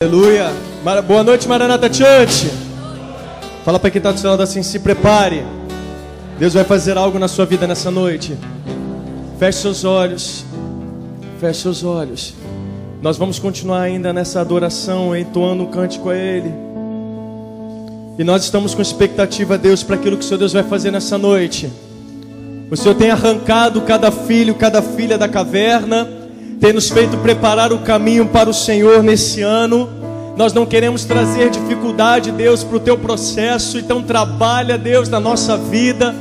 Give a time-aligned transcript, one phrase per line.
[0.00, 0.52] Aleluia.
[1.08, 2.48] Boa noite, Maranata Church.
[3.64, 5.44] Fala para quem está do seu lado assim: se prepare.
[6.38, 8.38] Deus vai fazer algo na sua vida nessa noite.
[9.40, 10.44] Feche seus olhos.
[11.40, 12.32] Feche seus olhos.
[13.02, 16.54] Nós vamos continuar ainda nessa adoração, entoando um cântico a Ele.
[18.16, 21.18] E nós estamos com expectativa, Deus, para aquilo que o Senhor Deus vai fazer nessa
[21.18, 21.68] noite.
[22.70, 26.17] O Senhor tem arrancado cada filho, cada filha da caverna
[26.60, 29.88] tem nos feito preparar o caminho para o Senhor nesse ano.
[30.36, 35.56] Nós não queremos trazer dificuldade, Deus, para o teu processo, então trabalha, Deus, na nossa
[35.56, 36.14] vida.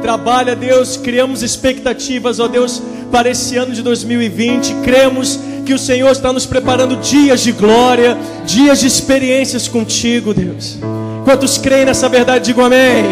[0.00, 4.74] Trabalha, Deus, criamos expectativas, ó Deus, para esse ano de 2020.
[4.82, 10.78] Cremos que o Senhor está nos preparando dias de glória, dias de experiências contigo, Deus.
[11.24, 13.04] Quantos creem nessa verdade, digam amém.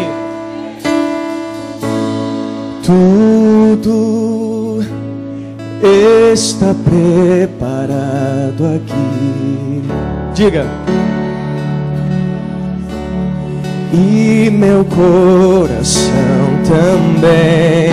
[2.83, 4.60] Tudo
[5.83, 9.81] está preparado aqui.
[10.33, 10.65] Diga.
[13.93, 16.11] E meu coração
[16.67, 17.91] também.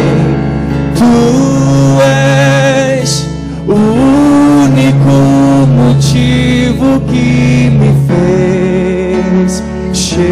[0.97, 3.27] Tu és
[3.67, 10.28] o único motivo que me fez chegar.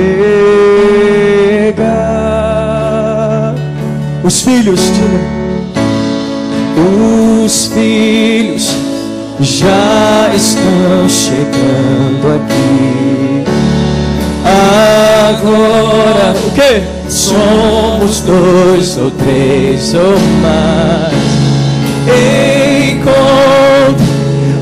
[4.23, 5.37] Os filhos, diga
[7.45, 8.75] os filhos
[9.41, 13.45] já estão chegando aqui.
[15.29, 16.83] Agora, o que?
[17.11, 21.15] Somos dois ou três ou mais.
[22.89, 24.07] Encontro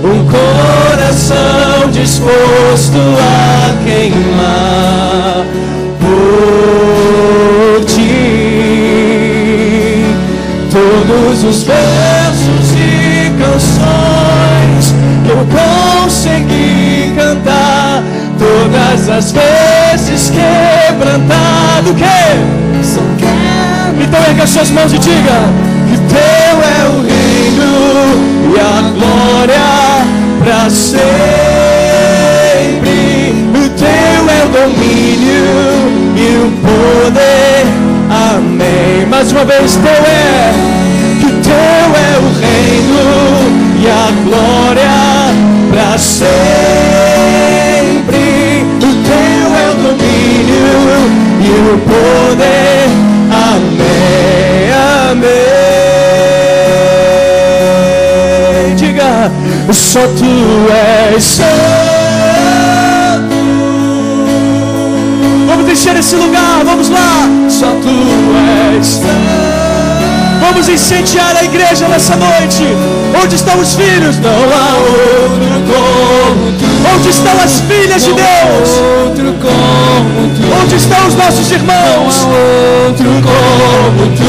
[0.02, 5.44] um coração disposto a queimar
[6.00, 8.34] por ti.
[10.70, 12.23] Todos os e
[13.74, 14.94] canções
[15.24, 18.02] que eu consegui cantar,
[18.38, 22.04] todas as vezes quebrantado, que
[24.02, 25.48] então erga suas mãos e diga
[25.88, 27.70] que teu é o reino
[28.54, 30.04] e a glória
[30.42, 31.04] para sempre.
[33.54, 35.48] O teu é o domínio
[36.16, 37.64] e o poder.
[38.10, 39.06] Amém.
[39.08, 40.74] Mais uma vez, teu é
[41.42, 43.43] teu é o reino
[43.88, 44.90] a glória
[45.70, 46.34] para sempre.
[48.76, 50.96] O teu é o domínio
[51.40, 52.88] e o poder.
[53.30, 54.72] Amém,
[55.10, 55.34] amém.
[58.76, 59.12] Diga,
[59.72, 60.32] só tu
[60.70, 61.44] és santo.
[65.46, 67.28] Vamos encher esse lugar, vamos lá.
[67.48, 67.90] Só tu
[68.76, 69.43] és santo.
[70.46, 72.64] Vamos incendiar a igreja nessa noite.
[73.22, 74.18] Onde estão os filhos?
[74.18, 76.66] Não há outro como tu.
[76.94, 78.68] Onde estão as filhas de Deus?
[79.06, 80.42] Outro como tu.
[80.62, 82.26] Onde estão os nossos irmãos?
[82.26, 84.28] Não há outro como tu.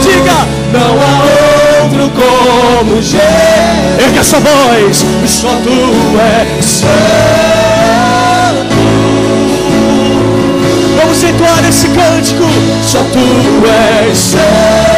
[0.00, 3.20] Diga, não há outro como Jesus.
[4.02, 6.90] Erga sua voz, só tu és santo.
[10.96, 12.48] Vamos entoar esse cântico.
[12.82, 14.89] Só tu és santo.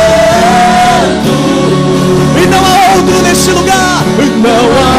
[2.52, 4.04] Não há outro nesse lugar.
[4.18, 4.90] Não há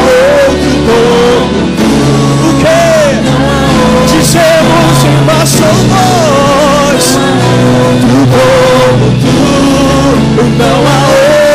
[0.50, 1.02] outro tu.
[2.47, 2.81] O que?
[4.12, 7.06] Dizemos em nossa voz.
[7.86, 9.38] Outro como tu.
[10.58, 11.00] Não há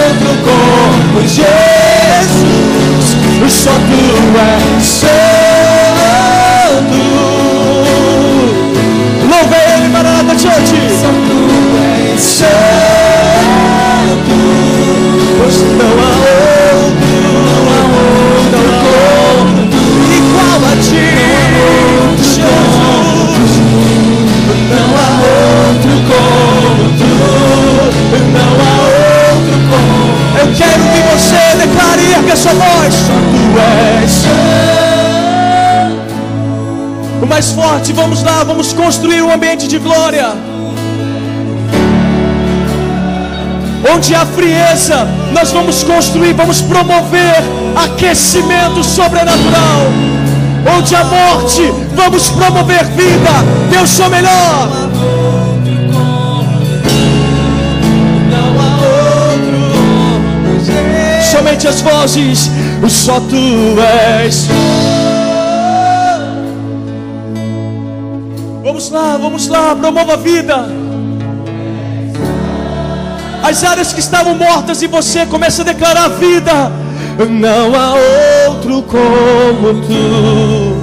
[0.06, 1.58] outro como Jesus.
[3.48, 4.02] Só tu
[4.38, 5.08] és santo.
[9.28, 10.97] Louva ele, Maranata Church.
[37.38, 40.57] Mais forte, vamos lá, vamos construir um ambiente de glória.
[43.94, 47.36] Onde há frieza, nós vamos construir, vamos promover
[47.76, 49.82] aquecimento sobrenatural.
[50.76, 51.62] Onde há morte,
[51.94, 53.30] vamos promover vida.
[53.70, 54.68] Deus sou melhor.
[61.30, 62.50] Somente as vozes,
[62.88, 63.80] só tu
[64.20, 64.48] és.
[68.62, 70.87] Vamos lá, vamos lá, promova a vida.
[73.48, 76.70] As áreas que estavam mortas e você começa a declarar vida.
[77.30, 77.94] Não há
[78.46, 80.77] outro como tu.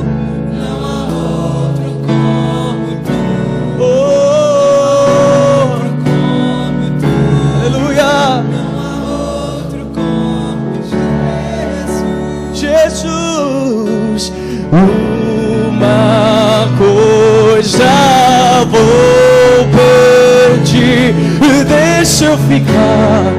[22.06, 23.34] Deixa eu ficar.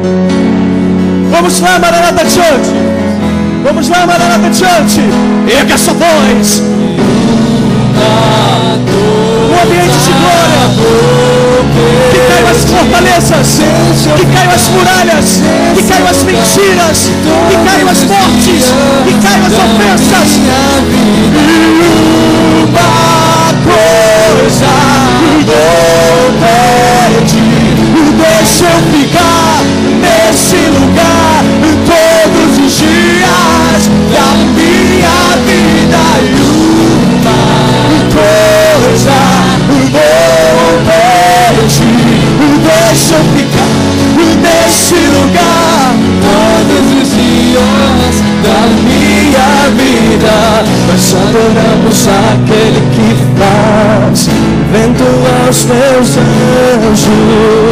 [1.30, 2.68] Vamos lá, Maranata Church.
[3.62, 5.00] Vamos lá, Maranata Church.
[5.46, 6.62] Erga essa voz.
[9.48, 10.66] Um ambiente de glória.
[12.10, 13.60] Que caiam as fortalezas,
[14.16, 15.40] que caiam as muralhas,
[15.76, 17.10] que caiam as mentiras,
[17.48, 18.74] que caiam as mortes,
[19.06, 20.40] que caiam as ofensas.
[22.68, 24.66] Uma coisa
[25.46, 26.32] vou
[27.20, 27.55] pedir,
[28.16, 29.62] deixa eu ficar
[30.00, 31.44] nesse lugar
[31.86, 36.04] todos os dias da minha vida.
[36.22, 36.40] E
[37.20, 37.38] uma
[38.12, 39.18] coisa
[39.92, 40.76] vou
[41.56, 42.20] pedir,
[42.62, 43.96] deixa eu ficar
[44.42, 50.36] nesse lugar todos os dias da minha vida.
[50.88, 53.08] Nós adoramos aquele que
[53.38, 54.28] faz
[54.72, 55.08] vento
[55.44, 57.65] aos teus anjos.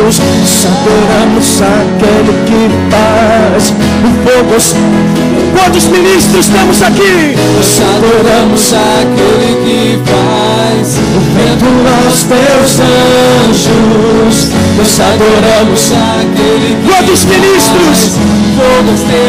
[0.84, 4.54] Adoramos aquele que faz o fogo.
[5.56, 7.34] Quantos ministros temos aqui?
[7.56, 12.80] Nós adoramos aquele que faz o vento aos teus
[13.48, 14.50] anjos.
[14.76, 18.18] Nós adoramos aquele que Quantos ministros?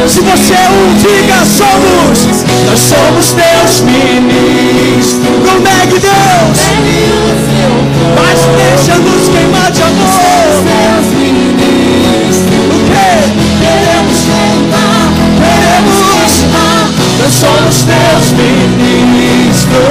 [0.09, 2.43] Se você é um, diga somos.
[2.67, 5.23] Nós somos teus ministros.
[5.45, 6.59] Não negue Deus.
[8.13, 10.14] Mas deixa-nos queimar de amor.
[17.75, 19.83] Nós somos teus ministros.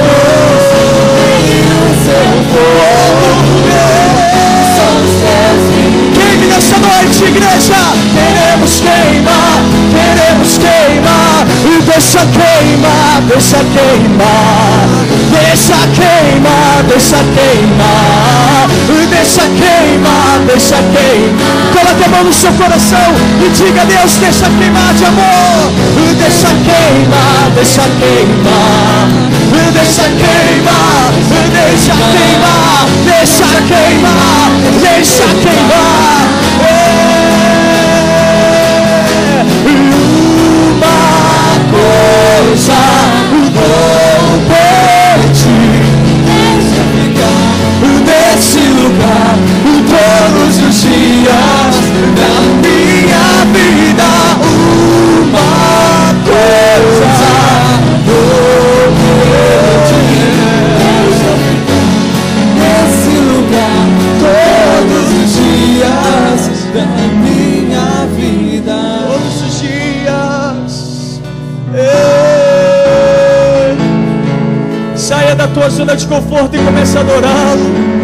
[6.13, 7.75] Queime nessa noite, igreja.
[8.15, 9.59] Queremos queimar,
[11.85, 15.05] deixa queimar, deixa queimar.
[15.31, 18.67] Deixa queimar, deixa queimar.
[19.09, 21.73] Deixa queimar, deixa queimar.
[21.73, 23.09] Coloque a mão no seu coração
[23.45, 25.71] e diga a Deus, deixa queimar de amor.
[26.17, 29.35] Deixa queimar, deixa queimar.
[29.73, 31.11] Deixa queimar,
[31.51, 34.51] deixa queimar, deixa queimar,
[34.81, 36.14] deixa queimar.
[42.45, 42.73] Coisa
[43.53, 44.39] vou
[45.17, 45.85] pedir
[47.81, 49.35] nesse lugar
[49.89, 51.75] todos os dias
[52.15, 52.29] da
[52.61, 52.74] minha
[76.55, 77.95] e comece a adorá-lo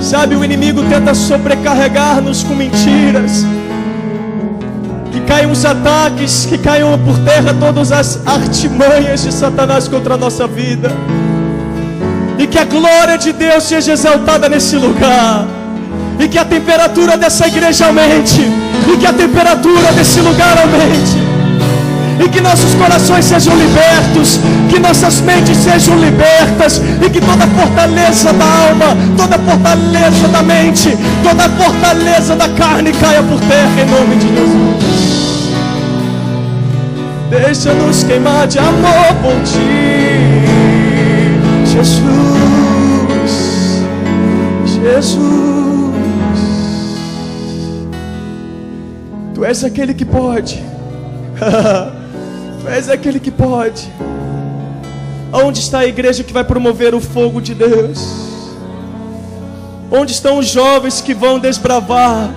[0.00, 3.44] Sabe, o inimigo tenta sobrecarregar-nos com mentiras.
[5.12, 10.16] Que caiam os ataques, que caiam por terra todas as artimanhas de Satanás contra a
[10.16, 10.90] nossa vida.
[12.38, 15.46] E que a glória de Deus seja exaltada nesse lugar.
[16.18, 18.40] E que a temperatura dessa igreja aumente.
[18.92, 21.29] E que a temperatura desse lugar aumente
[22.22, 28.32] e que nossos corações sejam libertos, que nossas mentes sejam libertas e que toda fortaleza
[28.32, 34.16] da alma, toda fortaleza da mente, toda fortaleza da carne caia por terra em nome
[34.16, 35.10] de Jesus.
[37.30, 40.50] Deixa-nos queimar de amor por ti,
[41.64, 42.02] Jesus,
[44.66, 45.20] Jesus.
[49.32, 50.62] Tu és aquele que pode.
[52.70, 53.92] És aquele que pode.
[55.32, 57.98] Onde está a igreja que vai promover o fogo de Deus?
[59.90, 62.30] Onde estão os jovens que vão desbravar,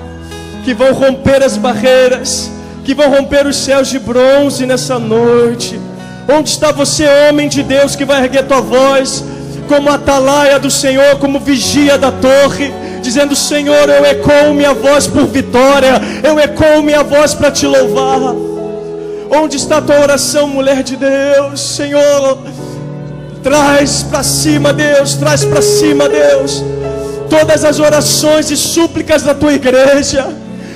[0.65, 2.51] que vão romper as barreiras,
[2.83, 5.79] que vão romper os céus de bronze nessa noite?
[6.27, 9.23] Onde está você, homem de Deus, que vai erguer tua voz
[9.67, 12.73] como atalaia do Senhor, como vigia da torre?
[13.01, 18.52] Dizendo, Senhor, eu ecoo minha voz por vitória, eu ecoo minha voz para te louvar.
[19.35, 21.59] Onde está a tua oração, mulher de Deus?
[21.59, 22.37] Senhor,
[23.41, 26.63] traz para cima, Deus, traz para cima, Deus,
[27.31, 30.27] todas as orações e súplicas da tua igreja,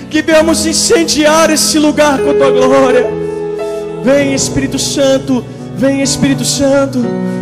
[0.09, 3.05] que venhamos incendiar esse lugar com a tua glória.
[4.03, 5.45] Vem, Espírito Santo,
[5.75, 6.99] vem, Espírito Santo,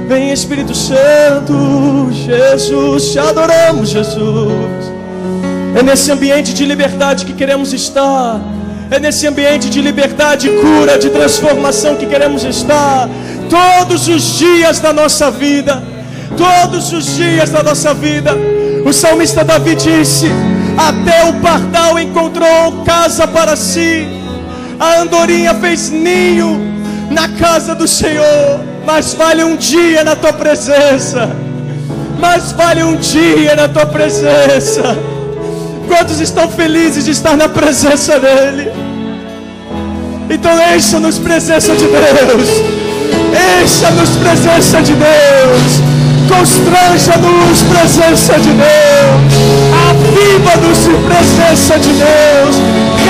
[0.09, 4.51] vem, Espírito Santo, Jesus, te adoramos, Jesus.
[5.77, 8.41] É nesse ambiente de liberdade que queremos estar.
[8.91, 13.09] É nesse ambiente de liberdade, cura, de transformação que queremos estar.
[13.49, 15.81] todos os dias da nossa vida.
[16.37, 18.35] Todos os dias da nossa vida.
[18.85, 20.27] O salmista Davi disse:
[20.77, 24.07] Até o pardal encontrou casa para si,
[24.79, 26.61] a andorinha fez ninho
[27.09, 28.59] na casa do Senhor.
[28.85, 31.35] Mas vale um dia na tua presença.
[32.19, 34.95] Mas vale um dia na tua presença.
[35.87, 38.71] Quantos estão felizes de estar na presença dEle?
[40.29, 42.49] Então encha-nos presença de Deus.
[43.63, 45.95] Encha-nos presença de Deus.
[46.27, 49.35] Constranja-nos presença de Deus.
[49.89, 52.55] Aviva-nos presença de Deus.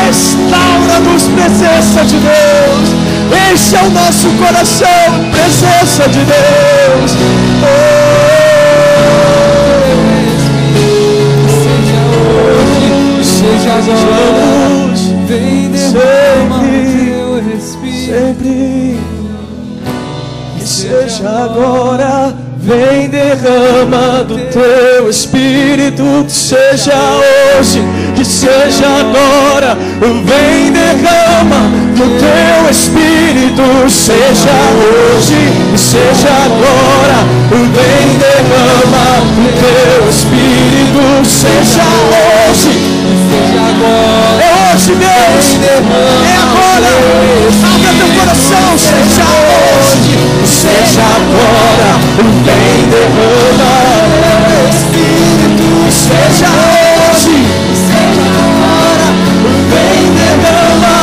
[0.06, 3.06] Restaura-nos presença de Deus.
[3.54, 7.12] Encha o nosso coração presença de Deus.
[7.64, 8.25] Oh.
[25.96, 26.26] Espírito.
[26.30, 26.94] Seja
[27.58, 27.84] hoje,
[28.16, 33.90] que seja agora, vem derrama do teu espírito.
[33.90, 41.26] Seja hoje, que seja agora, vem derrama do teu espírito.
[41.26, 43.06] Seja hoje.
[43.26, 45.48] Seja agora, É hoje, Deus.
[45.56, 46.92] É agora.
[47.74, 48.78] Abra teu coração.
[48.78, 50.14] Seja hoje.
[50.46, 51.90] Seja agora.
[52.44, 54.35] Vem derrama.
[56.06, 57.38] Seja hoje.
[57.74, 59.08] Seja agora.
[59.72, 60.96] Vem derrama.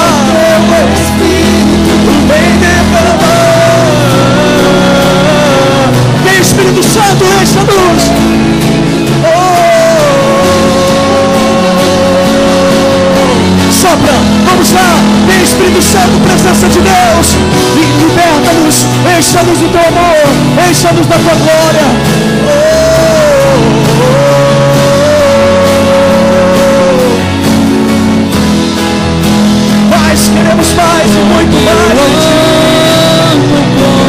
[0.94, 2.12] Espírito.
[2.28, 3.32] Vem derrama.
[6.24, 8.02] Vem Espírito Santo, encha-nos.
[13.72, 14.94] Sopra, vamos lá,
[15.26, 17.36] vem Espírito Santo, presença de Deus,
[17.98, 18.86] liberta-nos,
[19.18, 21.86] encha-nos do teu amor, encha-nos da tua glória.
[22.46, 24.31] Oh.
[30.12, 31.72] Mais, queremos mais e muito mais.
[33.32, 34.01] contemplar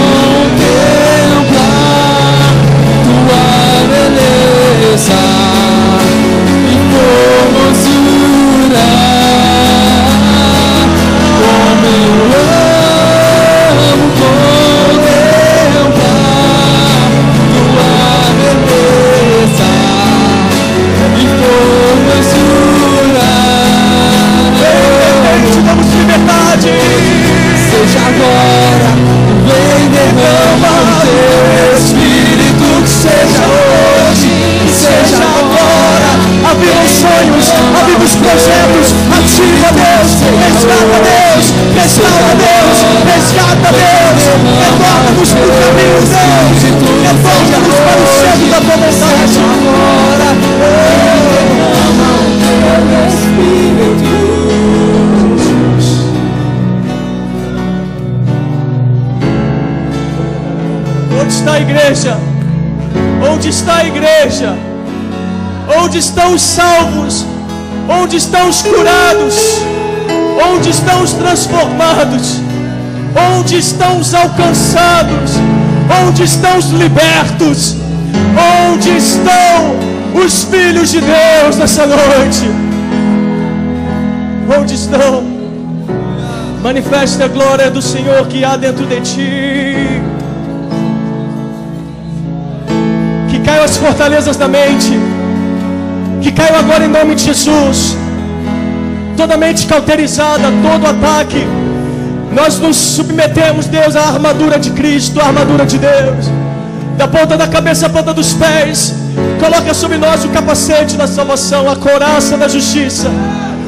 [68.13, 69.63] Onde estão os curados?
[70.47, 72.39] Onde estão os transformados?
[73.35, 75.31] Onde estão os alcançados?
[76.05, 77.75] Onde estão os libertos?
[78.69, 82.51] Onde estão os filhos de Deus nessa noite?
[84.59, 85.23] Onde estão?
[86.61, 90.01] Manifeste a glória do Senhor que há dentro de ti.
[93.31, 94.99] Que caiam as fortalezas da mente.
[96.21, 97.92] Que caiam agora em nome de Jesus.
[99.15, 101.47] Toda mente cauterizada, todo ataque.
[102.31, 106.31] Nós nos submetemos, Deus, à armadura de Cristo, à armadura de Deus.
[106.97, 108.95] Da ponta da cabeça à ponta dos pés.
[109.39, 113.09] Coloca sobre nós o capacete da salvação, a coraça da justiça,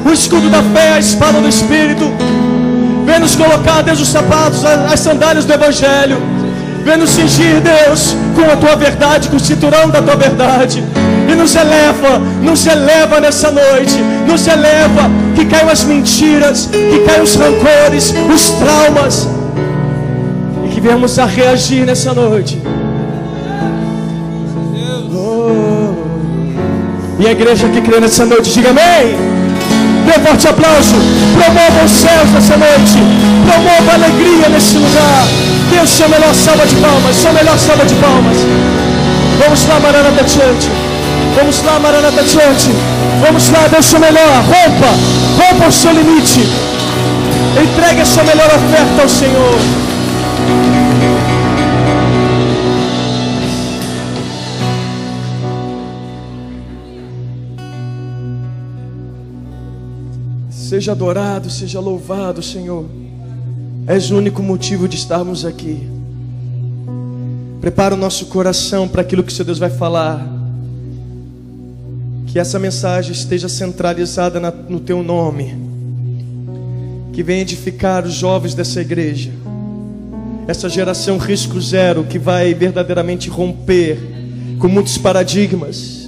[0.06, 2.12] o escudo da fé, a espada do Espírito.
[3.06, 6.35] Vem nos colocar, Deus, os sapatos, as sandálias do Evangelho.
[6.86, 10.84] Vem nos cingir, Deus, com a tua verdade, com o cinturão da tua verdade.
[11.28, 13.98] E nos eleva, nos eleva nessa noite.
[14.28, 19.28] Nos eleva, que caiam as mentiras, que caiam os rancores, os traumas.
[20.64, 22.62] E que venhamos a reagir nessa noite.
[25.12, 25.96] Oh.
[27.20, 29.35] E a igreja que crê nessa noite, diga amém.
[30.06, 30.96] Dê um forte aplauso.
[31.34, 32.98] Promova os céus nessa noite.
[33.46, 35.26] Promova a alegria nesse lugar.
[35.72, 37.16] Deus, sua melhor salva de palmas.
[37.16, 38.38] Sua melhor salva de palmas.
[39.44, 40.70] Vamos lá, Maranata Church.
[41.36, 42.72] Vamos lá, Maranata Church.
[43.26, 44.44] Vamos lá, Deus, seu melhor.
[44.54, 44.92] Rompa.
[45.42, 46.48] Rompa o seu limite.
[47.62, 49.85] Entregue a sua melhor oferta ao Senhor.
[60.68, 62.88] Seja adorado, seja louvado, Senhor.
[63.86, 65.88] És o único motivo de estarmos aqui.
[67.62, 70.28] Prepara o nosso coração para aquilo que o Seu Deus vai falar.
[72.26, 75.56] Que essa mensagem esteja centralizada na, no Teu nome.
[77.14, 79.30] Que venha edificar os jovens dessa igreja.
[80.48, 84.00] Essa geração risco zero que vai verdadeiramente romper
[84.58, 86.05] com muitos paradigmas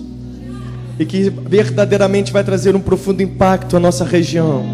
[0.99, 4.65] e que verdadeiramente vai trazer um profundo impacto à nossa região.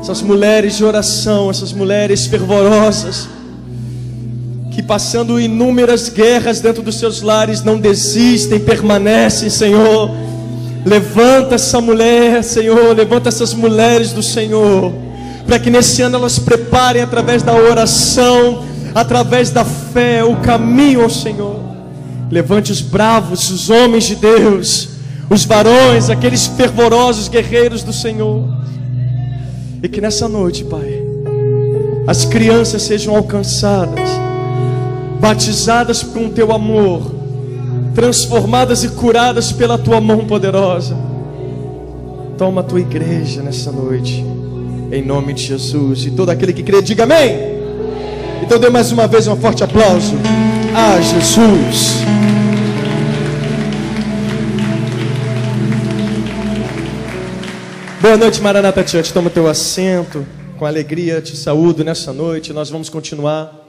[0.00, 3.26] Essas mulheres de oração, essas mulheres fervorosas,
[4.70, 10.10] que passando inúmeras guerras dentro dos seus lares não desistem, permanecem, Senhor.
[10.84, 14.92] Levanta essa mulher, Senhor, levanta essas mulheres do Senhor,
[15.46, 18.62] para que nesse ano elas preparem através da oração,
[18.94, 21.60] através da fé, o caminho ao Senhor.
[22.30, 24.93] Levante os bravos, os homens de Deus
[25.28, 28.44] os varões, aqueles fervorosos guerreiros do Senhor.
[29.82, 31.02] E que nessa noite, Pai,
[32.06, 34.08] as crianças sejam alcançadas,
[35.20, 37.14] batizadas com o teu amor,
[37.94, 40.96] transformadas e curadas pela tua mão poderosa.
[42.36, 44.24] Toma a tua igreja nessa noite,
[44.90, 46.04] em nome de Jesus.
[46.04, 47.54] E todo aquele que crê, diga amém.
[48.42, 50.14] Então dê mais uma vez um forte aplauso
[50.74, 52.04] a Jesus.
[58.04, 59.14] Boa noite, Maranata Church.
[59.14, 60.26] Toma teu assento.
[60.58, 62.52] Com alegria te saúdo nessa noite.
[62.52, 63.66] Nós vamos continuar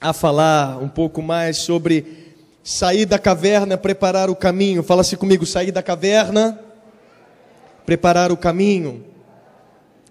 [0.00, 2.34] a falar um pouco mais sobre
[2.64, 4.82] sair da caverna, preparar o caminho.
[4.82, 6.58] Fala-se comigo, sair da caverna,
[7.86, 9.04] preparar o caminho.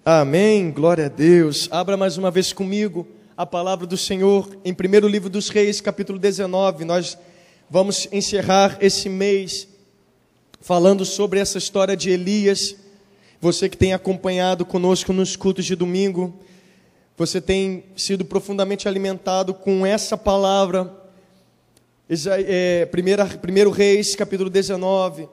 [0.02, 0.70] Amém.
[0.70, 1.68] Glória a Deus.
[1.70, 6.18] Abra mais uma vez comigo a palavra do Senhor em primeiro livro dos Reis, capítulo
[6.18, 6.86] 19.
[6.86, 7.18] Nós
[7.68, 9.68] vamos encerrar esse mês
[10.60, 12.76] falando sobre essa história de Elias.
[13.40, 16.34] Você que tem acompanhado conosco nos cultos de domingo,
[17.16, 20.92] você tem sido profundamente alimentado com essa palavra.
[22.46, 25.28] É, primeira, primeiro Reis, capítulo 19.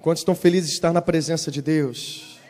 [0.00, 2.40] Quantos estão felizes de estar na presença de Deus?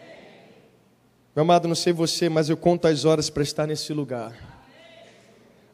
[1.36, 4.51] Meu amado, não sei você, mas eu conto as horas para estar nesse lugar.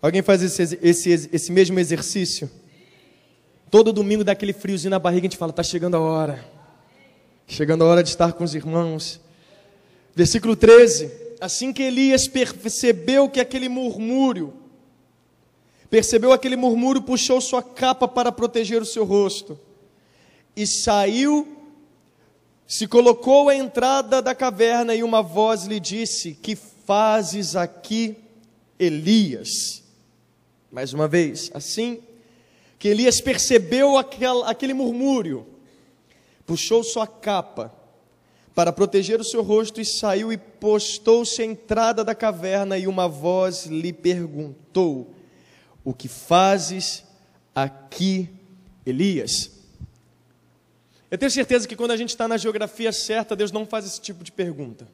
[0.01, 2.49] Alguém faz esse, esse, esse mesmo exercício?
[3.71, 6.45] Todo domingo dá aquele friozinho na barriga, a gente fala, está chegando a hora.
[7.47, 9.21] Chegando a hora de estar com os irmãos.
[10.15, 11.11] Versículo 13.
[11.41, 14.53] Assim que Elias percebeu que aquele murmúrio,
[15.91, 19.59] percebeu aquele murmúrio, puxou sua capa para proteger o seu rosto.
[20.57, 21.47] E saiu,
[22.67, 28.17] se colocou à entrada da caverna, e uma voz lhe disse: Que fazes aqui,
[28.79, 29.88] Elias?
[30.71, 32.03] Mais uma vez, assim
[32.79, 35.47] que Elias percebeu aquel, aquele murmúrio,
[36.47, 37.75] puxou sua capa
[38.55, 43.09] para proteger o seu rosto e saiu e postou-se à entrada da caverna e uma
[43.09, 45.13] voz lhe perguntou:
[45.85, 47.05] O que fazes
[47.55, 48.31] aqui,
[48.87, 49.51] Elias?
[51.11, 54.01] Eu tenho certeza que quando a gente está na geografia certa, Deus não faz esse
[54.01, 54.87] tipo de pergunta.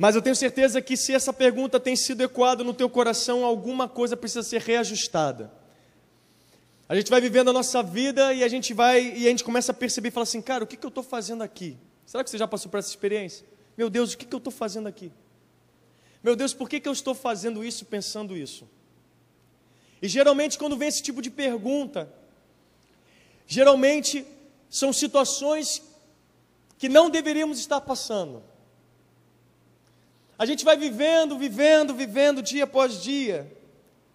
[0.00, 3.86] Mas eu tenho certeza que se essa pergunta tem sido ecoada no teu coração, alguma
[3.86, 5.52] coisa precisa ser reajustada.
[6.88, 9.72] A gente vai vivendo a nossa vida e a gente vai e a gente começa
[9.72, 11.76] a perceber e fala assim, cara, o que, que eu estou fazendo aqui?
[12.06, 13.44] Será que você já passou por essa experiência?
[13.76, 15.12] Meu Deus, o que, que eu estou fazendo aqui?
[16.24, 18.66] Meu Deus, por que, que eu estou fazendo isso, pensando isso?
[20.00, 22.10] E geralmente, quando vem esse tipo de pergunta,
[23.46, 24.26] geralmente
[24.70, 25.82] são situações
[26.78, 28.48] que não deveríamos estar passando.
[30.40, 33.54] A gente vai vivendo, vivendo, vivendo dia após dia.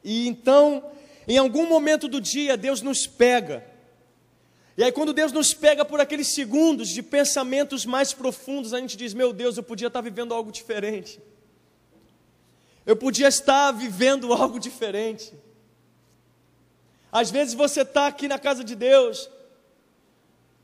[0.03, 0.83] E então,
[1.27, 3.63] em algum momento do dia, Deus nos pega.
[4.75, 8.97] E aí, quando Deus nos pega por aqueles segundos de pensamentos mais profundos, a gente
[8.97, 11.21] diz: Meu Deus, eu podia estar vivendo algo diferente.
[12.87, 15.31] Eu podia estar vivendo algo diferente.
[17.11, 19.29] Às vezes você está aqui na casa de Deus,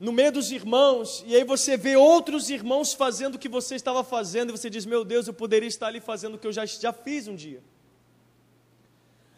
[0.01, 4.03] no meio dos irmãos, e aí você vê outros irmãos fazendo o que você estava
[4.03, 6.65] fazendo, e você diz: Meu Deus, eu poderia estar ali fazendo o que eu já,
[6.65, 7.61] já fiz um dia.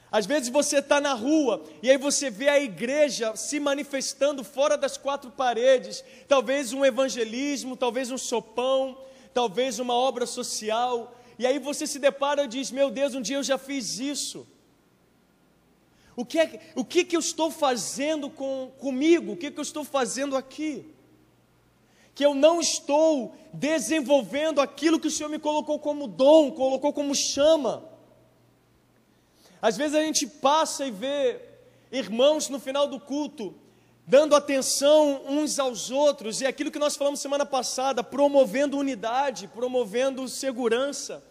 [0.10, 4.78] Às vezes você está na rua e aí você vê a igreja se manifestando fora
[4.78, 8.97] das quatro paredes, talvez um evangelismo, talvez um sopão,
[9.34, 13.36] talvez uma obra social, e aí você se depara e diz: Meu Deus, um dia
[13.36, 14.47] eu já fiz isso.
[16.15, 19.34] O que, é, o que, que eu estou fazendo com, comigo?
[19.34, 20.86] O que, que eu estou fazendo aqui?
[22.13, 27.15] Que eu não estou desenvolvendo aquilo que o Senhor me colocou como dom, colocou como
[27.15, 27.84] chama.
[29.62, 31.41] Às vezes a gente passa e vê
[31.91, 33.56] irmãos no final do culto
[34.06, 40.28] dando atenção uns aos outros, e aquilo que nós falamos semana passada, promovendo unidade, promovendo
[40.28, 41.23] segurança,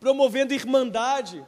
[0.00, 1.44] promovendo irmandade,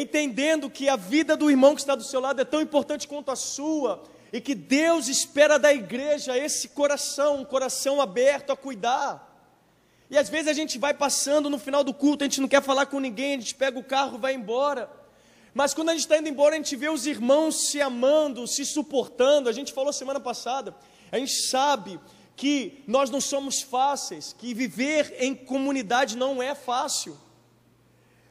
[0.00, 3.30] entendendo que a vida do irmão que está do seu lado é tão importante quanto
[3.30, 4.02] a sua,
[4.32, 9.30] e que Deus espera da igreja esse coração, um coração aberto a cuidar.
[10.10, 12.62] E às vezes a gente vai passando no final do culto, a gente não quer
[12.62, 14.90] falar com ninguém, a gente pega o carro, vai embora.
[15.54, 18.66] Mas quando a gente está indo embora, a gente vê os irmãos se amando, se
[18.66, 19.48] suportando.
[19.48, 20.74] A gente falou semana passada,
[21.12, 22.00] a gente sabe
[22.34, 27.16] que nós não somos fáceis, que viver em comunidade não é fácil.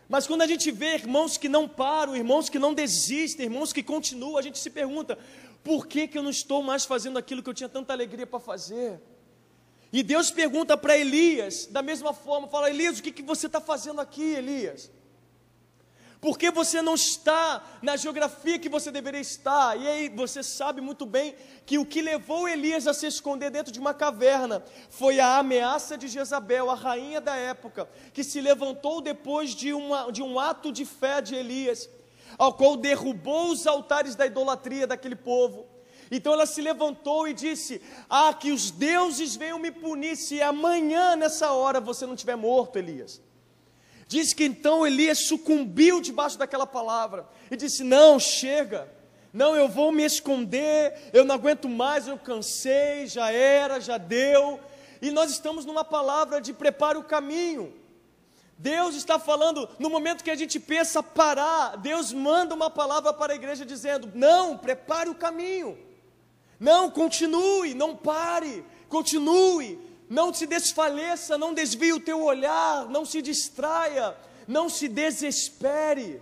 [0.07, 3.81] Mas quando a gente vê irmãos que não param, irmãos que não desistem, irmãos que
[3.81, 5.17] continuam, a gente se pergunta:
[5.63, 8.39] por que, que eu não estou mais fazendo aquilo que eu tinha tanta alegria para
[8.39, 8.99] fazer?
[9.91, 13.61] E Deus pergunta para Elias, da mesma forma, fala: Elias, o que, que você está
[13.61, 14.91] fazendo aqui, Elias?
[16.23, 19.77] Porque você não está na geografia que você deveria estar.
[19.77, 23.73] E aí você sabe muito bem que o que levou Elias a se esconder dentro
[23.73, 29.01] de uma caverna foi a ameaça de Jezabel, a rainha da época, que se levantou
[29.01, 31.89] depois de, uma, de um ato de fé de Elias,
[32.37, 35.65] ao qual derrubou os altares da idolatria daquele povo.
[36.09, 41.17] Então ela se levantou e disse: Ah, que os deuses venham me punir se amanhã,
[41.17, 43.21] nessa hora, você não tiver morto, Elias.
[44.07, 48.91] Diz que então Elias sucumbiu debaixo daquela palavra e disse: Não, chega,
[49.33, 54.59] não, eu vou me esconder, eu não aguento mais, eu cansei, já era, já deu.
[55.01, 57.73] E nós estamos numa palavra de prepare o caminho.
[58.57, 63.33] Deus está falando, no momento que a gente pensa parar, Deus manda uma palavra para
[63.33, 65.77] a igreja dizendo: Não, prepare o caminho.
[66.59, 69.79] Não, continue, não pare, continue,
[70.13, 74.15] não se desfaleça, não desvie o teu olhar, não se distraia,
[74.47, 76.21] não se desespere.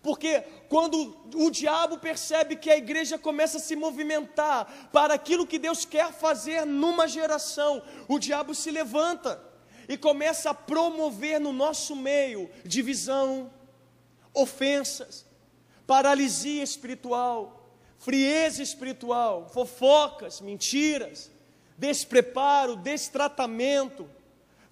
[0.00, 5.58] Porque quando o diabo percebe que a igreja começa a se movimentar para aquilo que
[5.58, 9.42] Deus quer fazer numa geração, o diabo se levanta
[9.88, 13.50] e começa a promover no nosso meio divisão,
[14.32, 15.26] ofensas,
[15.84, 21.34] paralisia espiritual, frieza espiritual, fofocas, mentiras
[21.78, 24.08] despreparo, destratamento,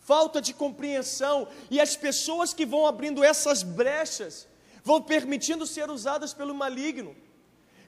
[0.00, 4.46] falta de compreensão, e as pessoas que vão abrindo essas brechas
[4.82, 7.16] vão permitindo ser usadas pelo maligno,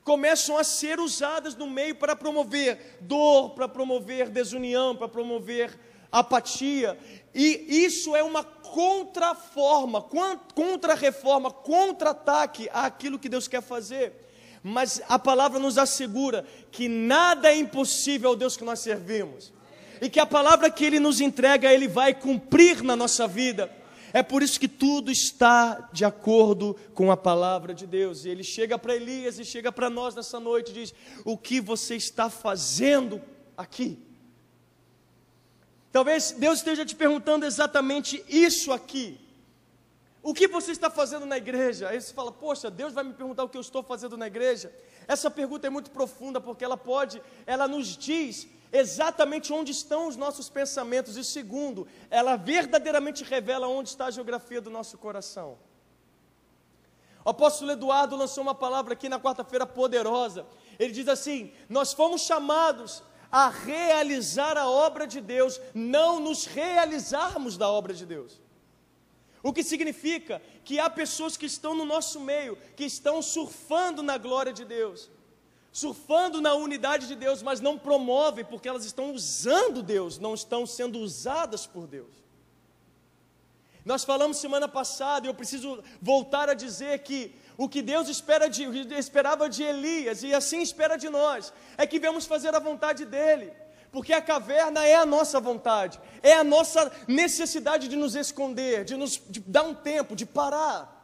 [0.03, 5.79] começam a ser usadas no meio para promover dor, para promover desunião, para promover
[6.11, 6.99] apatia,
[7.35, 10.03] e isso é uma contraforma,
[10.55, 14.26] contra-reforma, contra-ataque àquilo que Deus quer fazer
[14.63, 19.53] mas a palavra nos assegura que nada é impossível ao Deus que nós servimos,
[20.01, 23.71] e que a palavra que Ele nos entrega, Ele vai cumprir na nossa vida.
[24.13, 28.25] É por isso que tudo está de acordo com a palavra de Deus.
[28.25, 31.61] E ele chega para Elias e chega para nós nessa noite e diz: O que
[31.61, 33.21] você está fazendo
[33.57, 33.99] aqui?
[35.93, 39.19] Talvez Deus esteja te perguntando exatamente isso aqui.
[40.27, 41.89] O que você está fazendo na igreja?
[41.89, 44.75] Aí você fala, poxa, Deus vai me perguntar o que eu estou fazendo na igreja?
[45.07, 50.17] Essa pergunta é muito profunda porque ela pode, ela nos diz exatamente onde estão os
[50.17, 55.59] nossos pensamentos e segundo, ela verdadeiramente revela onde está a geografia do nosso coração.
[57.25, 60.45] O apóstolo Eduardo lançou uma palavra aqui na quarta-feira poderosa.
[60.77, 67.57] Ele diz assim: Nós fomos chamados a realizar a obra de Deus, não nos realizarmos
[67.57, 68.45] da obra de Deus.
[69.47, 74.19] O que significa que há pessoas que estão no nosso meio, que estão surfando na
[74.19, 75.09] glória de Deus,
[75.71, 80.67] surfando na unidade de Deus, mas não promovem porque elas estão usando Deus, não estão
[80.67, 82.11] sendo usadas por Deus.
[83.85, 88.49] Nós falamos semana passada, e eu preciso voltar a dizer que o que Deus espera
[88.49, 88.65] de,
[88.99, 93.53] esperava de Elias, e assim espera de nós, é que vamos fazer a vontade dEle
[93.91, 98.97] porque a caverna é a nossa vontade, é a nossa necessidade de nos esconder, de
[98.97, 100.95] nos de dar um tempo, de parar.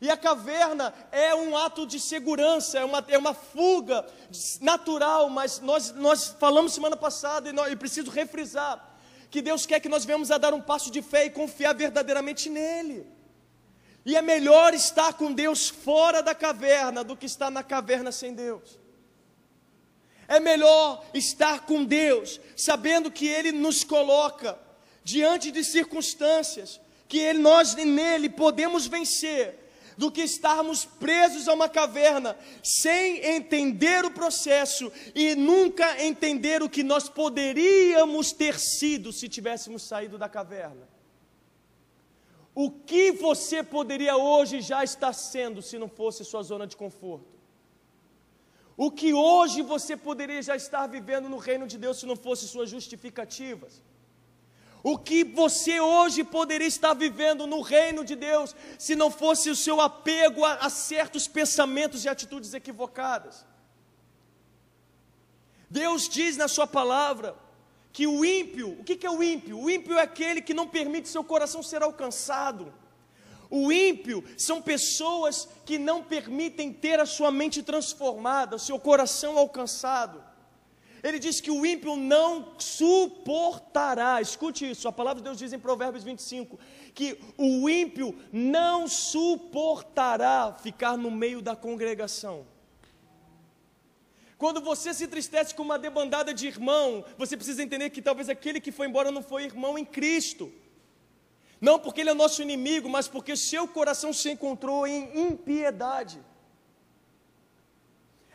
[0.00, 4.06] E a caverna é um ato de segurança, é uma, é uma fuga
[4.60, 8.96] natural, mas nós, nós falamos semana passada, e nós, eu preciso refrisar,
[9.28, 12.48] que Deus quer que nós venhamos a dar um passo de fé e confiar verdadeiramente
[12.48, 13.06] nele.
[14.06, 18.32] E é melhor estar com Deus fora da caverna do que estar na caverna sem
[18.32, 18.78] Deus.
[20.28, 24.58] É melhor estar com Deus, sabendo que Ele nos coloca
[25.02, 29.58] diante de circunstâncias, que ele, nós nele podemos vencer,
[29.96, 36.68] do que estarmos presos a uma caverna, sem entender o processo e nunca entender o
[36.68, 40.86] que nós poderíamos ter sido se tivéssemos saído da caverna.
[42.54, 47.37] O que você poderia hoje já estar sendo se não fosse sua zona de conforto?
[48.84, 52.46] O que hoje você poderia já estar vivendo no reino de Deus se não fosse
[52.46, 53.82] suas justificativas.
[54.84, 59.56] O que você hoje poderia estar vivendo no reino de Deus se não fosse o
[59.56, 63.44] seu apego a, a certos pensamentos e atitudes equivocadas.
[65.68, 67.34] Deus diz na Sua palavra
[67.92, 69.58] que o ímpio, o que, é o ímpio?
[69.58, 72.72] O ímpio é aquele que não permite seu coração ser alcançado.
[73.50, 79.38] O ímpio são pessoas que não permitem ter a sua mente transformada, o seu coração
[79.38, 80.22] alcançado.
[81.02, 85.58] Ele diz que o ímpio não suportará, escute isso, a palavra de Deus diz em
[85.58, 86.58] Provérbios 25:
[86.94, 92.46] que o ímpio não suportará ficar no meio da congregação.
[94.36, 98.60] Quando você se entristece com uma debandada de irmão, você precisa entender que talvez aquele
[98.60, 100.52] que foi embora não foi irmão em Cristo.
[101.60, 106.20] Não porque ele é nosso inimigo, mas porque seu coração se encontrou em impiedade.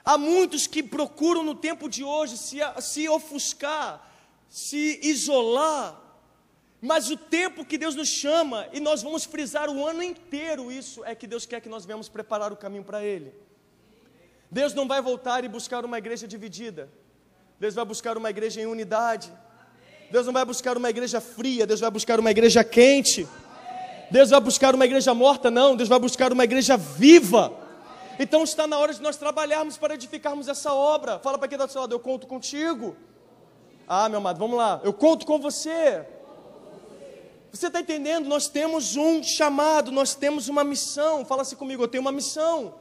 [0.03, 4.12] Há muitos que procuram no tempo de hoje se, se ofuscar,
[4.49, 6.01] se isolar,
[6.81, 11.01] mas o tempo que Deus nos chama, e nós vamos frisar o ano inteiro isso,
[11.05, 13.33] é que Deus quer que nós venhamos preparar o caminho para Ele.
[14.51, 16.91] Deus não vai voltar e buscar uma igreja dividida,
[17.57, 19.31] Deus vai buscar uma igreja em unidade.
[20.13, 23.28] Deus não vai buscar uma igreja fria, Deus vai buscar uma igreja quente.
[24.12, 27.52] Deus vai buscar uma igreja morta, não, Deus vai buscar uma igreja viva.
[28.19, 31.17] Então está na hora de nós trabalharmos para edificarmos essa obra.
[31.17, 32.95] Fala para quem está do seu lado, eu conto contigo.
[33.88, 36.06] Ah, meu amado, vamos lá, eu conto com você.
[37.52, 38.28] Você está entendendo?
[38.30, 41.26] Nós temos um chamado, nós temos uma missão.
[41.26, 42.76] Fala-se comigo, eu tenho uma missão.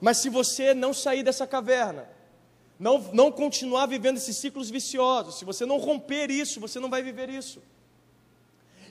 [0.00, 2.08] Mas se você não sair dessa caverna,
[2.82, 7.00] não, não continuar vivendo esses ciclos viciosos, se você não romper isso, você não vai
[7.00, 7.62] viver isso.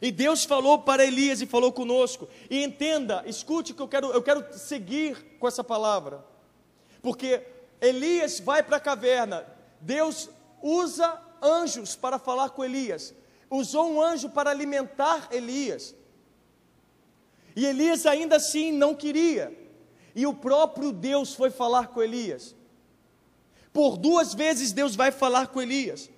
[0.02, 2.30] E Deus falou para Elias e falou conosco.
[2.50, 6.24] E entenda, escute que eu quero, eu quero seguir com essa palavra.
[7.02, 7.46] Porque
[7.82, 9.46] Elias vai para a caverna.
[9.82, 10.30] Deus
[10.62, 13.14] usa anjos para falar com Elias.
[13.50, 15.94] Usou um anjo para alimentar Elias.
[17.58, 19.54] E Elias ainda assim não queria.
[20.16, 22.56] E o próprio Deus foi falar com Elias.
[23.74, 26.10] Por duas vezes Deus vai falar com Elias.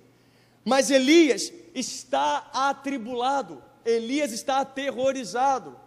[0.64, 5.78] Mas Elias está atribulado, Elias está aterrorizado,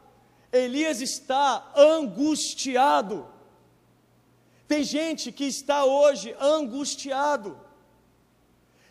[0.51, 3.27] Elias está angustiado.
[4.67, 7.57] Tem gente que está hoje angustiado,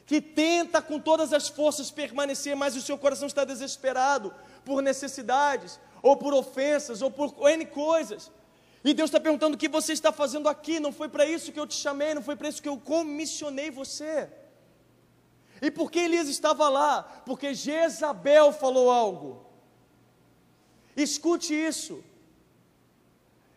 [0.06, 4.34] que tenta com todas as forças permanecer, mas o seu coração está desesperado
[4.64, 8.30] por necessidades, ou por ofensas, ou por N coisas.
[8.87, 10.79] E Deus está perguntando o que você está fazendo aqui.
[10.79, 13.68] Não foi para isso que eu te chamei, não foi para isso que eu comissionei
[13.68, 14.31] você.
[15.61, 17.03] E por que Elias estava lá?
[17.27, 19.44] Porque Jezabel falou algo.
[20.96, 22.05] Escute isso.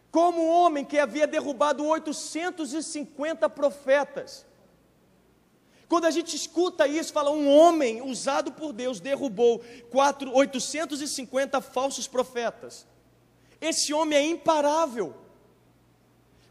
[0.10, 4.48] Como um homem que havia derrubado 850 profetas.
[5.88, 12.08] Quando a gente escuta isso, fala um homem usado por Deus derrubou 4, 850 falsos
[12.08, 12.88] profetas.
[13.62, 15.16] Esse homem é imparável.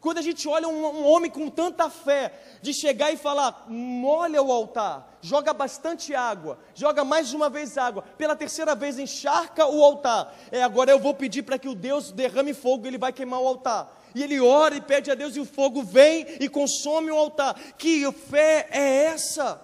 [0.01, 4.43] Quando a gente olha um, um, homem com tanta fé, de chegar e falar: molha
[4.43, 9.83] o altar, joga bastante água, joga mais uma vez água, pela terceira vez encharca o
[9.83, 10.37] altar.
[10.53, 13.49] É, agora eu vou pedir para que o Deus derrame fogo, ele vai queimar o
[13.49, 13.97] altar.
[14.15, 17.55] E ele ora e pede a Deus, e o fogo vem e consome o altar.
[17.77, 19.61] Que fé é essa?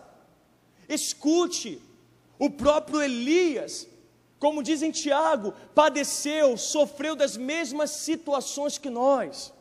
[0.89, 1.81] Escute,
[2.39, 3.87] o próprio Elias
[4.45, 9.55] como diz em Tiago, padeceu, sofreu das mesmas situações que nós.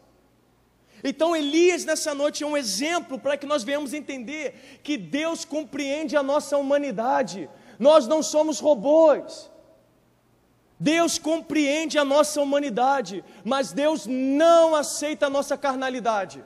[1.02, 6.18] Então Elias nessa noite é um exemplo para que nós venhamos entender que Deus compreende
[6.18, 7.50] a nossa humanidade.
[7.80, 9.50] Nós não somos robôs.
[10.78, 16.44] Deus compreende a nossa humanidade, mas Deus não aceita a nossa carnalidade.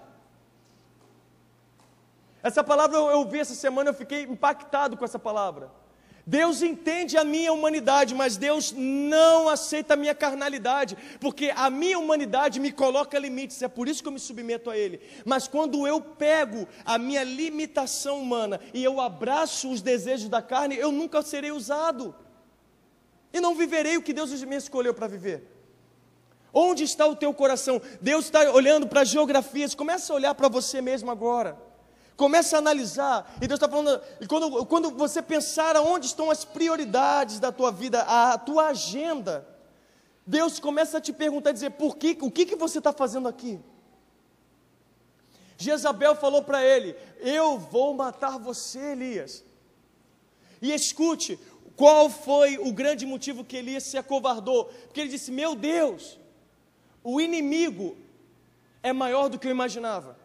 [2.44, 5.72] Essa palavra eu, eu vi essa semana, eu fiquei impactado com essa palavra.
[6.30, 11.98] Deus entende a minha humanidade, mas Deus não aceita a minha carnalidade, porque a minha
[11.98, 15.00] humanidade me coloca limites, é por isso que eu me submeto a Ele.
[15.24, 20.76] Mas quando eu pego a minha limitação humana e eu abraço os desejos da carne,
[20.76, 22.14] eu nunca serei usado,
[23.32, 25.48] e não viverei o que Deus me escolheu para viver.
[26.54, 27.82] Onde está o teu coração?
[28.02, 31.67] Deus está olhando para as geografias, começa a olhar para você mesmo agora.
[32.18, 36.44] Começa a analisar, e Deus está falando, e quando, quando você pensar aonde estão as
[36.44, 39.48] prioridades da tua vida, a, a tua agenda,
[40.26, 43.60] Deus começa a te perguntar, dizer, por que, o que, que você está fazendo aqui?
[45.58, 49.44] Jezabel falou para ele: Eu vou matar você, Elias.
[50.62, 51.40] E escute,
[51.76, 54.66] qual foi o grande motivo que Elias se acovardou?
[54.66, 56.20] Porque ele disse: Meu Deus,
[57.04, 57.96] o inimigo
[58.82, 60.17] é maior do que eu imaginava.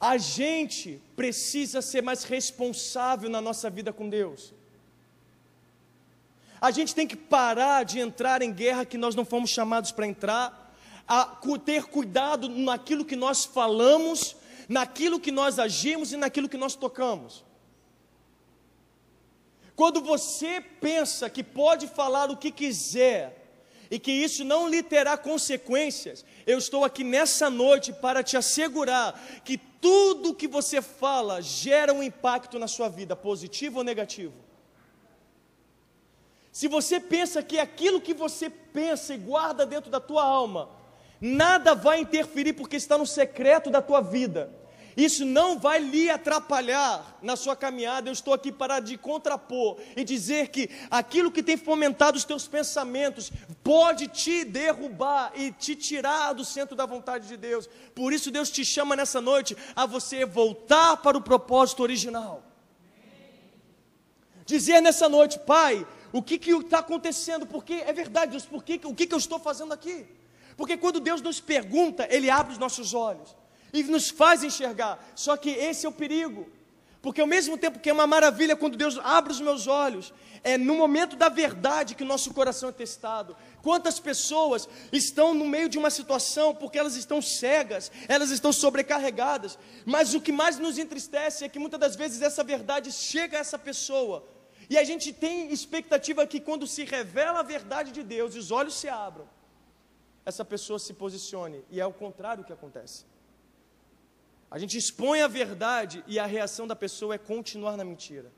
[0.00, 4.52] A gente precisa ser mais responsável na nossa vida com Deus.
[6.60, 10.06] A gente tem que parar de entrar em guerra que nós não fomos chamados para
[10.06, 10.74] entrar,
[11.06, 11.24] a
[11.64, 14.36] ter cuidado naquilo que nós falamos,
[14.68, 17.44] naquilo que nós agimos e naquilo que nós tocamos.
[19.74, 23.44] Quando você pensa que pode falar o que quiser
[23.90, 29.20] e que isso não lhe terá consequências, eu estou aqui nessa noite para te assegurar
[29.44, 34.34] que tudo que você fala gera um impacto na sua vida, positivo ou negativo.
[36.52, 40.70] Se você pensa que aquilo que você pensa e guarda dentro da tua alma,
[41.20, 44.50] nada vai interferir porque está no secreto da tua vida.
[44.96, 48.08] Isso não vai lhe atrapalhar na sua caminhada.
[48.08, 52.48] Eu estou aqui para de contrapor e dizer que aquilo que tem fomentado os teus
[52.48, 53.30] pensamentos
[53.62, 57.68] pode te derrubar e te tirar do centro da vontade de Deus.
[57.94, 62.42] Por isso Deus te chama nessa noite a você voltar para o propósito original.
[64.46, 67.46] Dizer nessa noite, Pai, o que está acontecendo?
[67.46, 70.06] Porque é verdade, Deus, por que, o que, que eu estou fazendo aqui?
[70.56, 73.36] Porque quando Deus nos pergunta, Ele abre os nossos olhos
[73.78, 75.04] e nos faz enxergar.
[75.14, 76.50] Só que esse é o perigo.
[77.02, 80.12] Porque ao mesmo tempo que é uma maravilha quando Deus abre os meus olhos,
[80.42, 83.36] é no momento da verdade que o nosso coração é testado.
[83.62, 89.58] Quantas pessoas estão no meio de uma situação porque elas estão cegas, elas estão sobrecarregadas,
[89.84, 93.40] mas o que mais nos entristece é que muitas das vezes essa verdade chega a
[93.40, 94.26] essa pessoa
[94.68, 98.74] e a gente tem expectativa que quando se revela a verdade de Deus os olhos
[98.74, 99.28] se abram,
[100.24, 103.04] essa pessoa se posicione, e é o contrário que acontece.
[104.50, 108.30] A gente expõe a verdade e a reação da pessoa é continuar na mentira.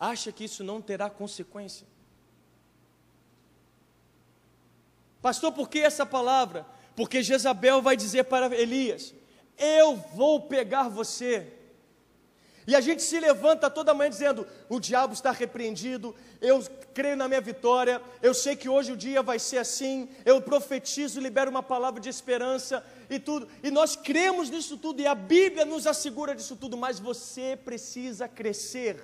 [0.00, 1.86] Acha que isso não terá consequência?
[5.20, 6.64] Pastor, por que essa palavra?
[6.94, 9.12] Porque Jezabel vai dizer para Elias:
[9.56, 11.57] Eu vou pegar você
[12.68, 17.26] e a gente se levanta toda manhã dizendo: o diabo está repreendido, eu creio na
[17.26, 21.62] minha vitória, eu sei que hoje o dia vai ser assim, eu profetizo, libero uma
[21.62, 23.48] palavra de esperança e tudo.
[23.62, 28.28] E nós cremos nisso tudo e a Bíblia nos assegura disso tudo, mas você precisa
[28.28, 29.02] crescer.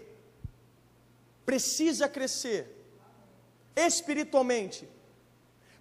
[1.46, 2.70] Precisa crescer
[3.74, 4.86] espiritualmente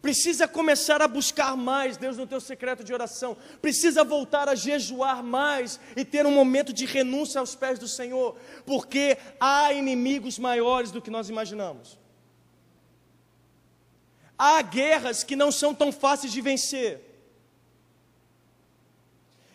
[0.04, 5.24] precisa começar a buscar mais Deus no teu secreto de oração, precisa voltar a jejuar
[5.24, 8.36] mais e ter um momento de renúncia aos pés do Senhor,
[8.66, 11.98] porque há inimigos maiores do que nós imaginamos.
[14.38, 17.00] Há guerras que não são tão fáceis de vencer.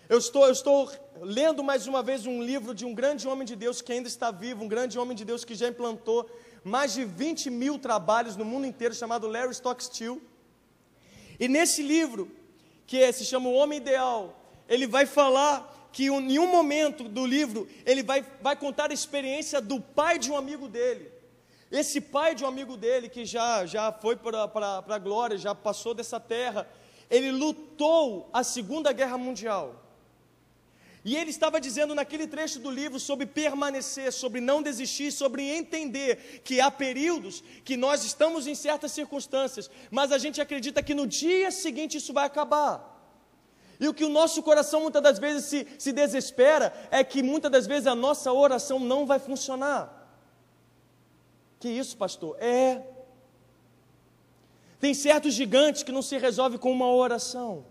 [0.08, 3.54] Eu estou, eu estou lendo mais uma vez um livro de um grande homem de
[3.54, 6.26] Deus que ainda está vivo, um grande homem de Deus que já implantou
[6.64, 10.22] mais de 20 mil trabalhos no mundo inteiro, chamado Larry Stockstill.
[11.38, 12.30] E nesse livro,
[12.86, 17.26] que é, se chama O Homem Ideal, ele vai falar que em um momento do
[17.26, 21.10] livro, ele vai, vai contar a experiência do pai de um amigo dele.
[21.70, 24.44] Esse pai de um amigo dele, que já, já foi para
[24.86, 26.68] a glória, já passou dessa terra,
[27.10, 29.87] ele lutou a Segunda Guerra Mundial.
[31.08, 36.42] E ele estava dizendo naquele trecho do livro sobre permanecer, sobre não desistir, sobre entender
[36.44, 41.06] que há períodos que nós estamos em certas circunstâncias, mas a gente acredita que no
[41.06, 42.74] dia seguinte isso vai acabar.
[43.80, 47.50] E o que o nosso coração muitas das vezes se, se desespera é que muitas
[47.50, 50.12] das vezes a nossa oração não vai funcionar.
[51.58, 52.36] Que isso, pastor?
[52.38, 52.82] É.
[54.78, 57.64] Tem certos gigantes que não se resolve com uma oração.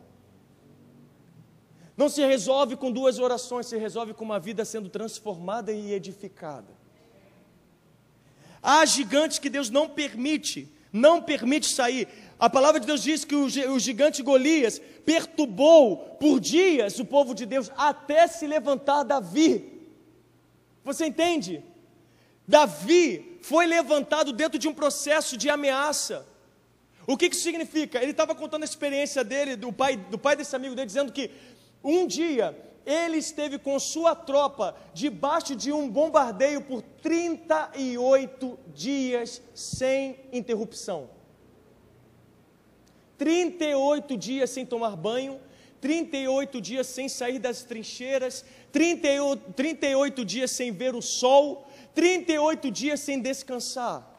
[1.98, 6.71] Não se resolve com duas orações, se resolve com uma vida sendo transformada e edificada.
[8.62, 12.08] Há gigantes que Deus não permite, não permite sair.
[12.39, 17.48] A palavra de Deus diz que o gigante Golias perturbou por dias o povo de
[17.48, 19.89] Deus até se levantar Davi.
[20.85, 21.63] Você entende?
[22.48, 26.27] Davi foi levantado dentro de um processo de ameaça.
[27.08, 28.02] O que, que significa?
[28.02, 31.31] Ele estava contando a experiência dele, do pai, do pai desse amigo dele, dizendo que
[31.84, 32.56] um dia,
[32.86, 41.10] ele esteve com sua tropa debaixo de um bombardeio por 38 dias sem interrupção.
[43.17, 45.40] 38 dias sem tomar banho,
[45.82, 53.00] 38 dias sem sair das trincheiras, 38, 38 dias sem ver o sol, 38 dias
[53.00, 54.15] sem descansar.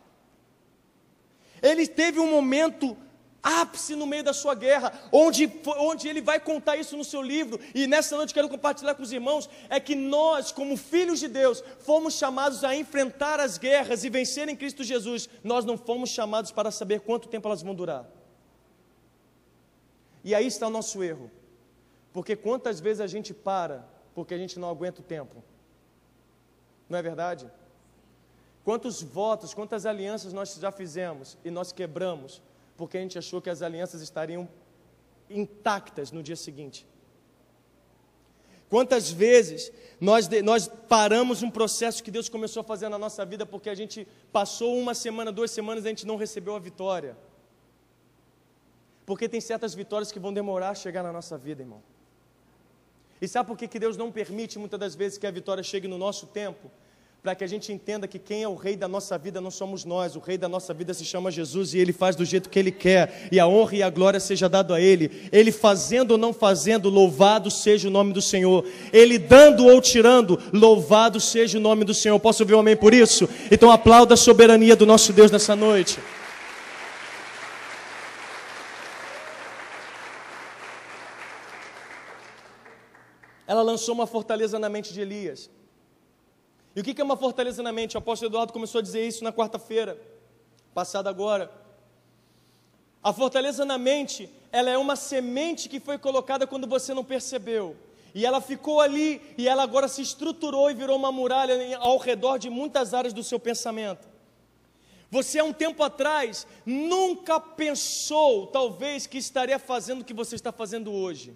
[1.62, 2.96] Ele teve um momento
[3.42, 7.60] ápice no meio da sua guerra, onde, onde ele vai contar isso no seu livro,
[7.74, 11.62] e nessa noite quero compartilhar com os irmãos, é que nós, como filhos de Deus,
[11.80, 16.50] fomos chamados a enfrentar as guerras e vencer em Cristo Jesus, nós não fomos chamados
[16.50, 18.06] para saber quanto tempo elas vão durar.
[20.24, 21.30] E aí está o nosso erro.
[22.12, 25.44] Porque quantas vezes a gente para porque a gente não aguenta o tempo?
[26.88, 27.48] Não é verdade?
[28.64, 32.42] Quantos votos, quantas alianças nós já fizemos e nós quebramos
[32.78, 34.48] porque a gente achou que as alianças estariam
[35.28, 36.86] intactas no dia seguinte?
[38.70, 43.44] Quantas vezes nós, nós paramos um processo que Deus começou a fazer na nossa vida
[43.44, 47.16] porque a gente passou uma semana, duas semanas e a gente não recebeu a vitória?
[49.04, 51.82] Porque tem certas vitórias que vão demorar a chegar na nossa vida, irmão.
[53.20, 55.88] E sabe por que, que Deus não permite muitas das vezes que a vitória chegue
[55.88, 56.70] no nosso tempo?
[57.22, 59.84] Para que a gente entenda que quem é o rei da nossa vida não somos
[59.84, 62.58] nós, o rei da nossa vida se chama Jesus e ele faz do jeito que
[62.58, 65.28] ele quer, e a honra e a glória seja dado a ele.
[65.32, 68.64] Ele fazendo ou não fazendo, louvado seja o nome do Senhor.
[68.92, 72.18] Ele dando ou tirando, louvado seja o nome do Senhor.
[72.20, 73.28] Posso ouvir um amém por isso?
[73.50, 75.98] Então aplauda a soberania do nosso Deus nessa noite.
[83.44, 85.50] Ela lançou uma fortaleza na mente de Elias.
[86.78, 87.96] E o que é uma fortaleza na mente?
[87.96, 90.00] O apóstolo Eduardo começou a dizer isso na quarta-feira,
[90.72, 91.50] passada agora.
[93.02, 97.74] A fortaleza na mente, ela é uma semente que foi colocada quando você não percebeu.
[98.14, 102.38] E ela ficou ali, e ela agora se estruturou e virou uma muralha ao redor
[102.38, 104.06] de muitas áreas do seu pensamento.
[105.10, 110.52] Você, há um tempo atrás, nunca pensou, talvez, que estaria fazendo o que você está
[110.52, 111.34] fazendo hoje.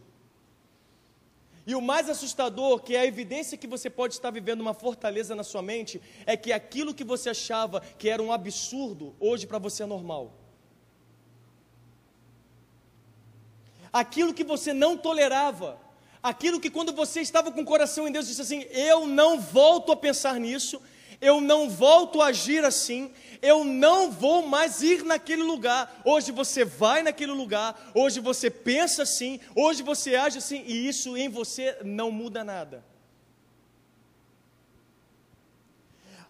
[1.67, 5.35] E o mais assustador, que é a evidência que você pode estar vivendo uma fortaleza
[5.35, 9.59] na sua mente, é que aquilo que você achava que era um absurdo, hoje para
[9.59, 10.33] você é normal.
[13.93, 15.79] Aquilo que você não tolerava,
[16.23, 19.93] aquilo que quando você estava com o coração em Deus disse assim: "Eu não volto
[19.93, 20.83] a pensar nisso,
[21.21, 26.01] eu não volto a agir assim, eu não vou mais ir naquele lugar.
[26.05, 31.17] Hoje você vai naquele lugar, hoje você pensa assim, hoje você age assim, e isso
[31.17, 32.85] em você não muda nada.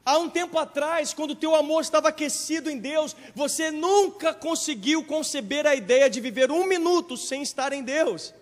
[0.05, 5.05] Há um tempo atrás, quando o teu amor estava aquecido em Deus, você nunca conseguiu
[5.05, 8.35] conceber a ideia de viver um minuto sem estar em Deus.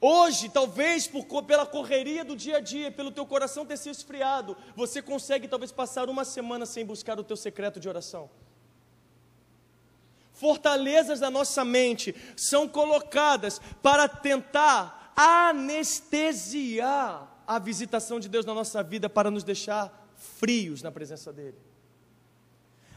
[0.00, 4.56] Hoje, talvez por, pela correria do dia a dia, pelo teu coração ter se esfriado,
[4.74, 8.30] você consegue talvez passar uma semana sem buscar o teu secreto de oração.
[10.32, 18.82] Fortalezas da nossa mente são colocadas para tentar anestesiar a visitação de Deus na nossa
[18.82, 21.69] vida para nos deixar frios na presença dEle.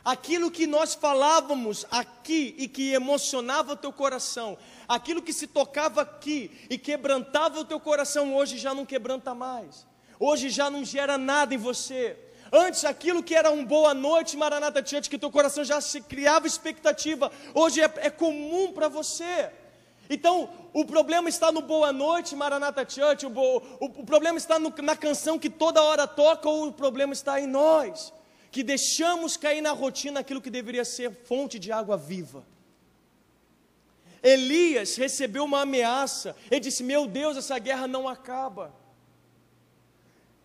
[0.04, 6.02] Aquilo que nós falávamos aqui e que emocionava o teu coração, aquilo que se tocava
[6.02, 9.88] aqui e quebrantava o teu coração, hoje já não quebranta mais.
[10.20, 12.18] Hoje já não gera nada em você.
[12.52, 16.48] Antes, aquilo que era um boa noite, Maranata Church, que teu coração já se criava
[16.48, 19.50] expectativa, hoje é, é comum para você.
[20.10, 24.72] Então, o problema está no Boa Noite, Maranata Church, o, o, o problema está no,
[24.84, 28.12] na canção que toda hora toca, ou o problema está em nós
[28.54, 32.46] que deixamos cair na rotina aquilo que deveria ser fonte de água viva.
[34.22, 38.72] Elias recebeu uma ameaça, ele disse: Meu Deus, essa guerra não acaba.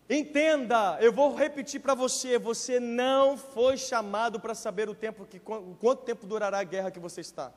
[0.09, 5.39] Entenda, eu vou repetir para você: você não foi chamado para saber o tempo que,
[5.39, 7.53] quanto tempo durará a guerra que você está.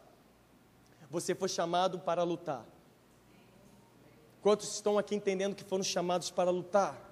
[1.08, 2.62] Você foi chamado para lutar.
[4.42, 7.11] Quantos estão aqui entendendo que foram chamados para lutar?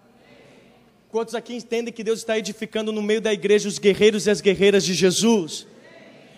[1.10, 4.40] Quantos aqui entendem que Deus está edificando no meio da igreja os guerreiros e as
[4.40, 5.66] guerreiras de Jesus?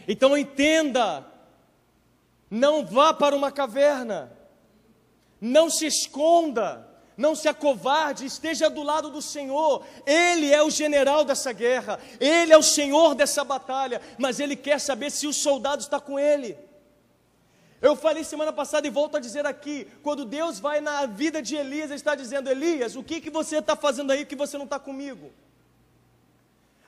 [0.08, 1.26] Então entenda,
[2.50, 4.32] não vá para uma caverna,
[5.38, 9.84] não se esconda, não se acovarde, esteja do lado do Senhor.
[10.06, 14.80] Ele é o general dessa guerra, ele é o senhor dessa batalha, mas ele quer
[14.80, 16.56] saber se o soldado está com ele.
[17.82, 21.56] Eu falei semana passada e volto a dizer aqui: quando Deus vai na vida de
[21.56, 24.66] Elias, Ele está dizendo, Elias, o que, que você está fazendo aí que você não
[24.66, 25.32] está comigo?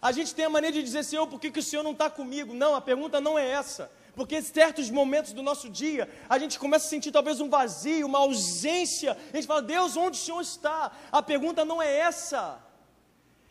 [0.01, 2.09] A gente tem a maneira de dizer, Senhor, por que, que o Senhor não está
[2.09, 2.55] comigo?
[2.55, 3.91] Não, a pergunta não é essa.
[4.15, 8.07] Porque em certos momentos do nosso dia, a gente começa a sentir talvez um vazio,
[8.07, 9.19] uma ausência.
[9.33, 10.93] A gente fala, Deus, onde o Senhor está?
[11.11, 12.63] A pergunta não é essa.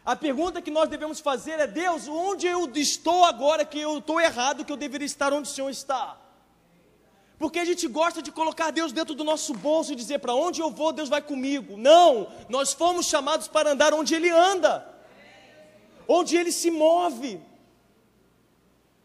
[0.05, 4.21] A pergunta que nós devemos fazer é: Deus, onde eu estou agora que eu estou
[4.21, 6.22] errado, que eu deveria estar onde o Senhor está?
[7.37, 10.61] Porque a gente gosta de colocar Deus dentro do nosso bolso e dizer: para onde
[10.61, 11.77] eu vou, Deus vai comigo.
[11.77, 14.87] Não, nós fomos chamados para andar onde Ele anda,
[16.07, 17.41] onde Ele se move.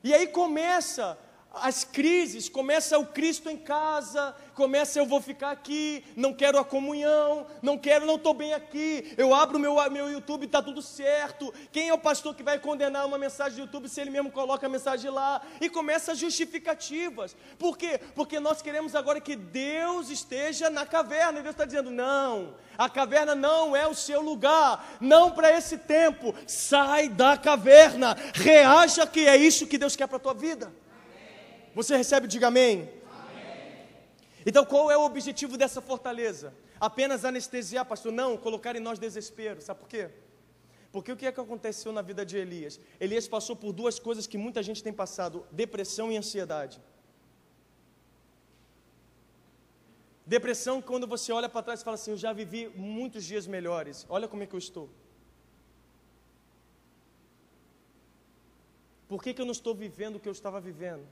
[0.05, 1.19] E aí começa
[1.63, 6.65] as crises, começa o Cristo em casa, começa eu vou ficar aqui, não quero a
[6.65, 11.53] comunhão, não quero, não estou bem aqui, eu abro meu, meu YouTube, está tudo certo.
[11.71, 14.67] Quem é o pastor que vai condenar uma mensagem do YouTube se ele mesmo coloca
[14.67, 15.41] a mensagem lá?
[15.61, 17.37] E começa as justificativas.
[17.59, 18.01] Por quê?
[18.15, 22.89] Porque nós queremos agora que Deus esteja na caverna, e Deus está dizendo: não, a
[22.89, 26.35] caverna não é o seu lugar, não para esse tempo.
[26.47, 30.73] Sai da caverna, reaja que é isso que Deus quer para a tua vida.
[31.79, 32.77] Você recebe, diga amém.
[32.77, 33.87] amém.
[34.45, 36.53] Então, qual é o objetivo dessa fortaleza?
[36.81, 38.11] Apenas anestesiar, pastor?
[38.11, 39.61] Não, colocar em nós desespero.
[39.63, 40.11] Sabe por quê?
[40.91, 42.81] Porque o que é que aconteceu na vida de Elias?
[42.99, 46.81] Elias passou por duas coisas que muita gente tem passado: depressão e ansiedade.
[50.27, 54.05] Depressão, quando você olha para trás e fala assim: Eu já vivi muitos dias melhores,
[54.09, 54.91] olha como é que eu estou.
[59.07, 61.07] Por que, que eu não estou vivendo o que eu estava vivendo?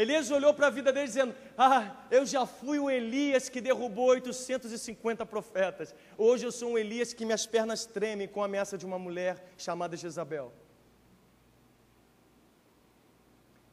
[0.00, 4.06] Elias olhou para a vida dele dizendo: Ah, eu já fui o Elias que derrubou
[4.06, 5.94] 850 profetas.
[6.16, 9.52] Hoje eu sou um Elias que minhas pernas tremem com a ameaça de uma mulher
[9.58, 10.54] chamada Jezabel.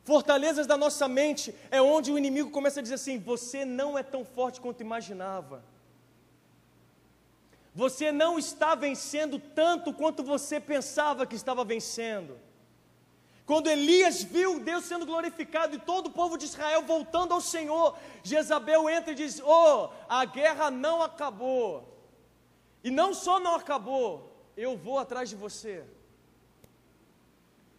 [0.03, 4.03] Fortalezas da nossa mente é onde o inimigo começa a dizer assim: Você não é
[4.03, 5.63] tão forte quanto imaginava.
[7.73, 12.37] Você não está vencendo tanto quanto você pensava que estava vencendo.
[13.49, 17.97] Quando Elias viu Deus sendo glorificado e todo o povo de Israel voltando ao Senhor,
[18.21, 21.69] Jezabel entra e diz: Oh, a guerra não acabou.
[22.83, 24.09] E não só não acabou,
[24.57, 25.85] eu vou atrás de você.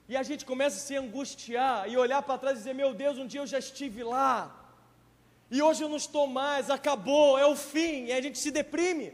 [0.09, 3.19] E a gente começa a se angustiar e olhar para trás e dizer: Meu Deus,
[3.19, 4.35] um dia eu já estive lá.
[5.51, 8.07] E hoje eu não estou mais, acabou, é o fim.
[8.07, 9.13] E a gente se deprime.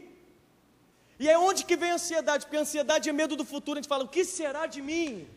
[1.19, 2.45] E é onde que vem a ansiedade?
[2.45, 3.77] Porque a ansiedade é medo do futuro.
[3.77, 5.27] A gente fala: O que será de mim?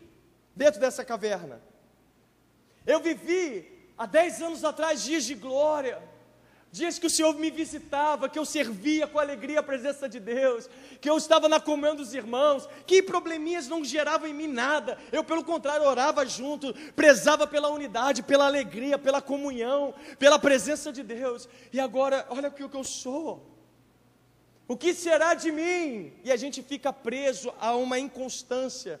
[0.59, 1.61] Dentro dessa caverna.
[2.85, 3.65] Eu vivi
[3.97, 6.03] há dez anos atrás dias de glória,
[6.69, 10.69] dias que o Senhor me visitava, que eu servia com alegria a presença de Deus,
[10.99, 15.23] que eu estava na comunhão dos irmãos, que probleminhas não geravam em mim nada, eu
[15.23, 21.47] pelo contrário orava junto, prezava pela unidade, pela alegria, pela comunhão, pela presença de Deus,
[21.71, 23.45] e agora, olha o que eu sou.
[24.67, 26.13] O que será de mim?
[26.21, 28.99] E a gente fica preso a uma inconstância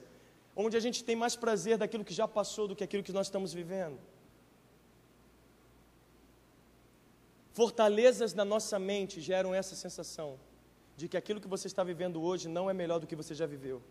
[0.65, 3.27] onde a gente tem mais prazer daquilo que já passou do que aquilo que nós
[3.27, 3.97] estamos vivendo.
[7.53, 10.29] Fortalezas na nossa mente geram essa sensação
[10.97, 13.45] de que aquilo que você está vivendo hoje não é melhor do que você já
[13.45, 13.81] viveu.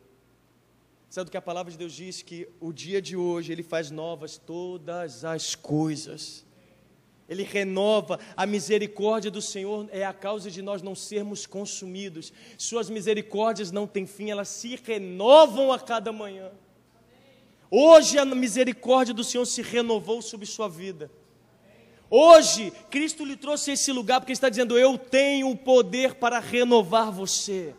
[1.09, 2.21] Sabe do que a palavra de Deus diz?
[2.21, 6.45] Que o dia de hoje ele faz novas todas as coisas.
[7.29, 12.33] Ele renova, a misericórdia do Senhor é a causa de nós não sermos consumidos.
[12.57, 16.51] Suas misericórdias não têm fim, elas se renovam a cada manhã.
[17.71, 21.11] Hoje a misericórdia do Senhor se renovou sobre sua vida.
[22.11, 26.39] Hoje, Cristo lhe trouxe esse lugar porque Ele está dizendo: Eu tenho o poder para
[26.39, 27.75] renovar você.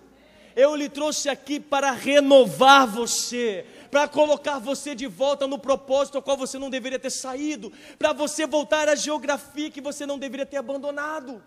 [0.56, 6.22] Eu lhe trouxe aqui para renovar você para colocar você de volta no propósito ao
[6.22, 10.46] qual você não deveria ter saído, para você voltar à geografia que você não deveria
[10.46, 11.44] ter abandonado.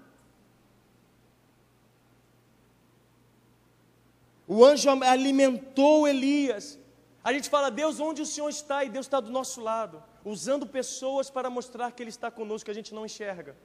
[4.47, 6.78] O anjo alimentou Elias.
[7.24, 8.84] A gente fala, Deus, onde o Senhor está?
[8.84, 12.70] E Deus está do nosso lado, usando pessoas para mostrar que Ele está conosco, que
[12.70, 13.57] a gente não enxerga.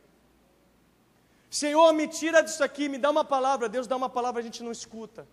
[1.50, 3.68] Senhor, me tira disso aqui, me dá uma palavra.
[3.68, 5.28] Deus dá uma palavra, a gente não escuta.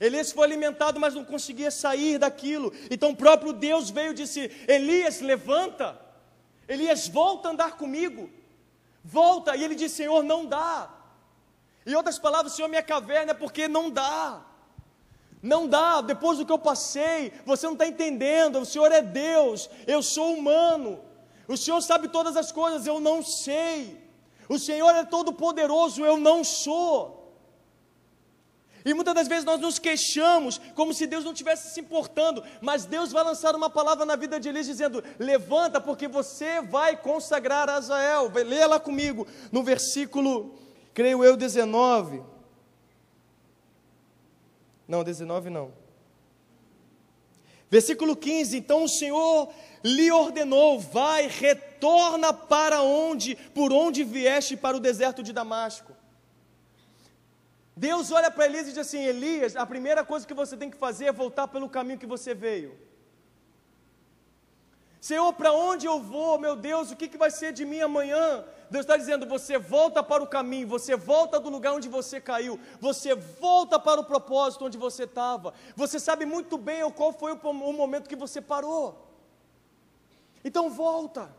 [0.00, 2.72] Elias foi alimentado, mas não conseguia sair daquilo.
[2.90, 6.00] Então o próprio Deus veio e disse: Elias, levanta.
[6.66, 8.30] Elias, volta a andar comigo.
[9.04, 9.54] Volta.
[9.54, 10.88] E ele disse: Senhor, não dá.
[11.86, 14.42] Em outras palavras, Senhor, minha caverna é porque não dá.
[15.42, 18.58] Não dá, depois do que eu passei, você não está entendendo.
[18.60, 21.00] O Senhor é Deus, eu sou humano.
[21.48, 24.00] O Senhor sabe todas as coisas, eu não sei.
[24.48, 27.19] O Senhor é todo poderoso, eu não sou.
[28.84, 32.86] E muitas das vezes nós nos queixamos como se Deus não estivesse se importando, mas
[32.86, 37.68] Deus vai lançar uma palavra na vida de Elias dizendo: Levanta, porque você vai consagrar
[37.68, 38.30] Azael.
[38.32, 40.58] Leia lá comigo, no versículo,
[40.94, 42.22] creio eu, 19.
[44.88, 45.72] Não, 19 não.
[47.68, 49.52] Versículo 15: Então o Senhor
[49.84, 55.99] lhe ordenou: Vai, retorna para onde, por onde vieste para o deserto de Damasco.
[57.86, 60.76] Deus olha para Elias e diz assim: Elias, a primeira coisa que você tem que
[60.76, 62.78] fazer é voltar pelo caminho que você veio.
[65.00, 68.44] Senhor, para onde eu vou, meu Deus, o que, que vai ser de mim amanhã?
[68.70, 72.60] Deus está dizendo: você volta para o caminho, você volta do lugar onde você caiu,
[72.78, 75.54] você volta para o propósito onde você estava.
[75.74, 78.84] Você sabe muito bem qual foi o, o momento que você parou.
[80.44, 81.34] Então volta.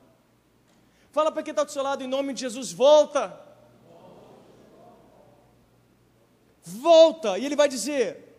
[1.12, 3.51] Fala para quem está do seu lado, em nome de Jesus, volta.
[6.64, 7.38] Volta.
[7.38, 8.36] E ele vai dizer,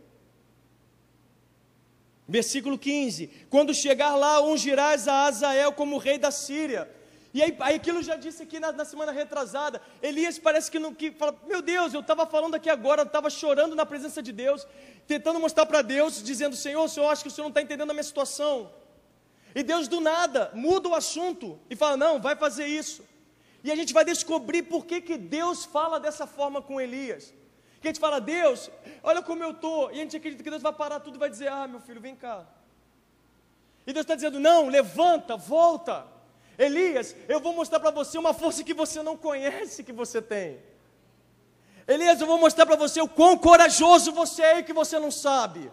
[2.28, 6.90] versículo 15: Quando chegar lá, ungirás a Azael como rei da Síria.
[7.34, 9.80] E aí, aquilo já disse aqui na, na, semana retrasada.
[10.02, 13.30] Elias parece que não que fala, meu Deus, eu estava falando aqui agora, eu estava
[13.30, 14.66] chorando na presença de Deus,
[15.06, 17.94] tentando mostrar para Deus, dizendo, Senhor, Senhor, acho que o Senhor não está entendendo a
[17.94, 18.70] minha situação.
[19.54, 23.02] E Deus do nada muda o assunto e fala, não, vai fazer isso.
[23.64, 27.32] E a gente vai descobrir por que, que Deus fala dessa forma com Elias.
[27.82, 28.70] Que a gente fala, Deus,
[29.02, 29.90] olha como eu estou.
[29.90, 32.00] E a gente acredita que Deus vai parar tudo e vai dizer, ah, meu filho,
[32.00, 32.46] vem cá.
[33.84, 36.06] E Deus está dizendo, não, levanta, volta.
[36.56, 40.60] Elias, eu vou mostrar para você uma força que você não conhece que você tem.
[41.88, 45.10] Elias, eu vou mostrar para você o quão corajoso você é e que você não
[45.10, 45.68] sabe.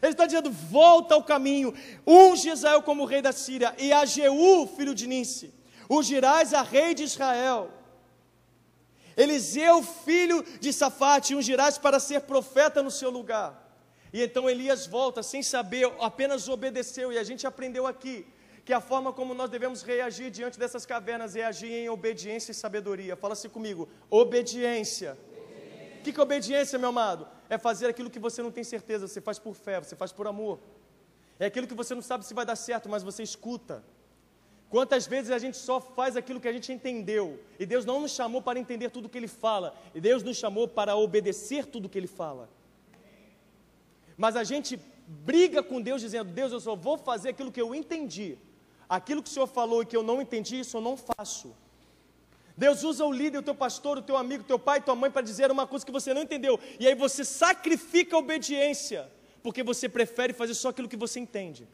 [0.00, 1.74] Ele está dizendo: volta ao caminho,
[2.06, 5.52] unge Israel como rei da Síria, e a Jeú, filho de Nice,
[5.90, 7.70] ungirás a rei de Israel.
[9.18, 13.50] Eliseu, filho de Safate, ungirás para ser profeta no seu lugar.
[14.12, 18.24] E então Elias volta sem saber, apenas obedeceu, e a gente aprendeu aqui
[18.64, 22.54] que a forma como nós devemos reagir diante dessas cavernas é agir em obediência e
[22.54, 23.16] sabedoria.
[23.16, 25.18] Fala-se assim comigo: obediência.
[25.98, 27.26] O que, que é obediência, meu amado?
[27.50, 30.28] É fazer aquilo que você não tem certeza, você faz por fé, você faz por
[30.28, 30.60] amor.
[31.40, 33.82] É aquilo que você não sabe se vai dar certo, mas você escuta.
[34.70, 38.12] Quantas vezes a gente só faz aquilo que a gente entendeu, e Deus não nos
[38.12, 41.96] chamou para entender tudo que Ele fala, e Deus nos chamou para obedecer tudo que
[41.96, 42.50] Ele fala.
[44.16, 47.74] Mas a gente briga com Deus dizendo: Deus, eu só vou fazer aquilo que eu
[47.74, 48.36] entendi,
[48.88, 51.54] aquilo que o Senhor falou e que eu não entendi, isso eu não faço.
[52.54, 55.10] Deus usa o líder, o teu pastor, o teu amigo, o teu pai, tua mãe
[55.10, 56.58] para dizer uma coisa que você não entendeu.
[56.78, 59.08] E aí você sacrifica a obediência,
[59.42, 61.68] porque você prefere fazer só aquilo que você entende.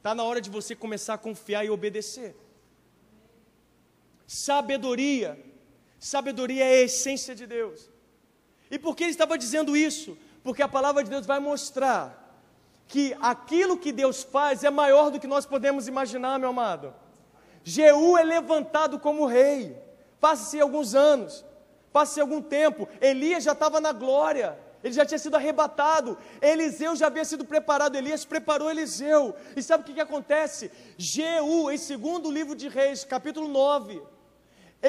[0.00, 2.34] Está na hora de você começar a confiar e obedecer.
[4.26, 5.38] Sabedoria.
[5.98, 7.90] Sabedoria é a essência de Deus.
[8.70, 10.16] E por que ele estava dizendo isso?
[10.42, 12.40] Porque a palavra de Deus vai mostrar
[12.88, 16.94] que aquilo que Deus faz é maior do que nós podemos imaginar, meu amado.
[17.62, 19.76] Jeú é levantado como rei.
[20.18, 21.44] Passa-se alguns anos,
[21.92, 22.88] passa-se algum tempo.
[23.02, 26.16] Elias já estava na glória, ele já tinha sido arrebatado.
[26.40, 27.96] Eliseu já havia sido preparado.
[27.96, 29.34] Elias preparou Eliseu.
[29.56, 30.70] E sabe o que, que acontece?
[30.96, 34.02] Jeú, em segundo livro de Reis, capítulo 9.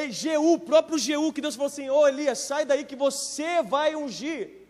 [0.10, 3.62] Jeú, o próprio Jeú, que Deus falou assim: Ô oh, Elias, sai daí que você
[3.62, 4.62] vai ungir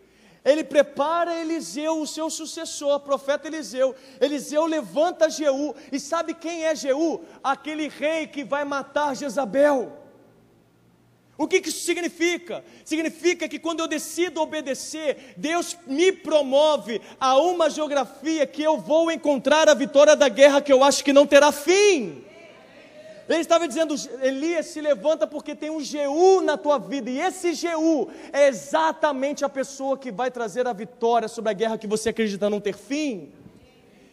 [0.44, 3.94] ele prepara Eliseu, o seu sucessor, profeta Eliseu.
[4.20, 7.24] Eliseu levanta Jeú, e sabe quem é Jeú?
[7.42, 10.01] Aquele rei que vai matar Jezabel.
[11.36, 12.62] O que, que isso significa?
[12.84, 19.10] Significa que quando eu decido obedecer, Deus me promove a uma geografia que eu vou
[19.10, 22.22] encontrar a vitória da guerra que eu acho que não terá fim.
[23.28, 27.54] Ele estava dizendo: Elias se levanta porque tem um Jeú na tua vida, e esse
[27.54, 32.10] Jeú é exatamente a pessoa que vai trazer a vitória sobre a guerra que você
[32.10, 33.32] acredita não ter fim.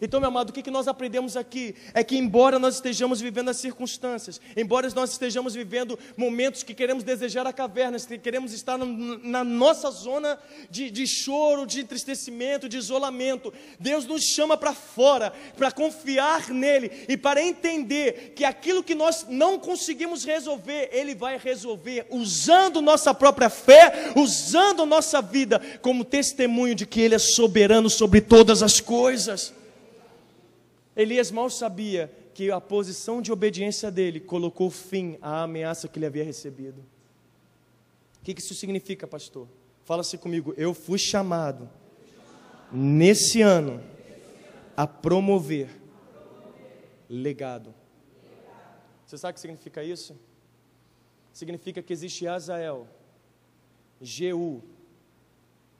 [0.02, 1.76] Então, meu amado, o que, nós aprendemos aqui?
[1.94, 7.04] É que, embora nós estejamos vivendo as circunstâncias, embora nós estejamos vivendo momentos que queremos
[7.04, 10.40] desejar a caverna, que queremos estar na nossa zona
[10.70, 17.06] de, de choro, de entristecimento, de isolamento, Deus nos chama para fora, para confiar nele
[17.10, 23.14] e para entender que aquilo que nós não conseguimos resolver, Ele vai resolver usando nossa
[23.14, 28.80] própria fé, usando nossa vida como testemunho de que Ele é soberano sobre todas as
[28.80, 29.59] coisas.
[31.00, 36.06] Elias mal sabia que a posição de obediência dele colocou fim à ameaça que ele
[36.06, 36.84] havia recebido.
[38.20, 39.48] O que isso significa, pastor?
[39.86, 41.70] Fala-se comigo, eu fui chamado
[42.70, 43.82] nesse ano
[44.76, 45.70] a promover
[47.10, 47.74] legado.
[49.06, 50.20] Você sabe o que significa isso?
[51.32, 52.86] Significa que existe Azael,
[54.02, 54.62] Jeú,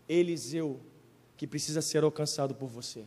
[0.08, 0.80] Eliseu,
[1.36, 3.04] que precisa ser alcançado por você.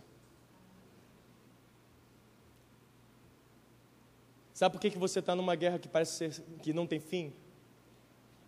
[4.63, 7.33] Sabe por que, que você está numa guerra que parece ser, que não tem fim?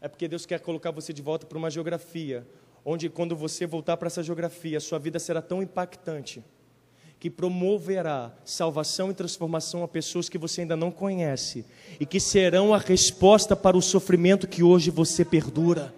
[0.00, 2.46] É porque Deus quer colocar você de volta para uma geografia,
[2.84, 6.44] onde quando você voltar para essa geografia, sua vida será tão impactante
[7.18, 11.66] que promoverá salvação e transformação a pessoas que você ainda não conhece
[11.98, 15.92] e que serão a resposta para o sofrimento que hoje você perdura.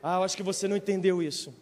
[0.00, 1.52] Ah, eu acho que você não entendeu isso.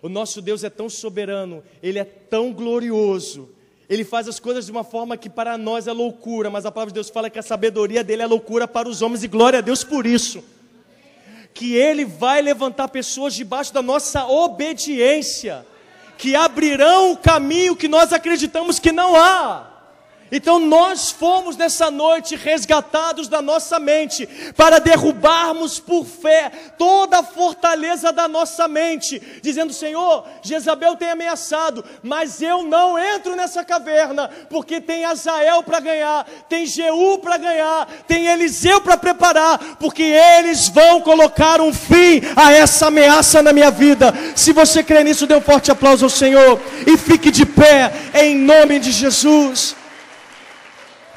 [0.00, 3.53] O nosso Deus é tão soberano, ele é tão glorioso,
[3.88, 6.90] ele faz as coisas de uma forma que para nós é loucura, mas a palavra
[6.90, 9.62] de Deus fala que a sabedoria dele é loucura para os homens, e glória a
[9.62, 10.42] Deus por isso.
[11.52, 15.66] Que ele vai levantar pessoas debaixo da nossa obediência,
[16.16, 19.73] que abrirão o caminho que nós acreditamos que não há.
[20.36, 24.26] Então nós fomos nessa noite resgatados da nossa mente
[24.56, 31.84] para derrubarmos por fé toda a fortaleza da nossa mente, dizendo: Senhor, Jezabel tem ameaçado,
[32.02, 37.86] mas eu não entro nessa caverna, porque tem Azael para ganhar, tem Jeú para ganhar,
[38.08, 43.70] tem Eliseu para preparar, porque eles vão colocar um fim a essa ameaça na minha
[43.70, 44.12] vida.
[44.34, 48.34] Se você crê nisso, dê um forte aplauso ao Senhor e fique de pé em
[48.34, 49.83] nome de Jesus.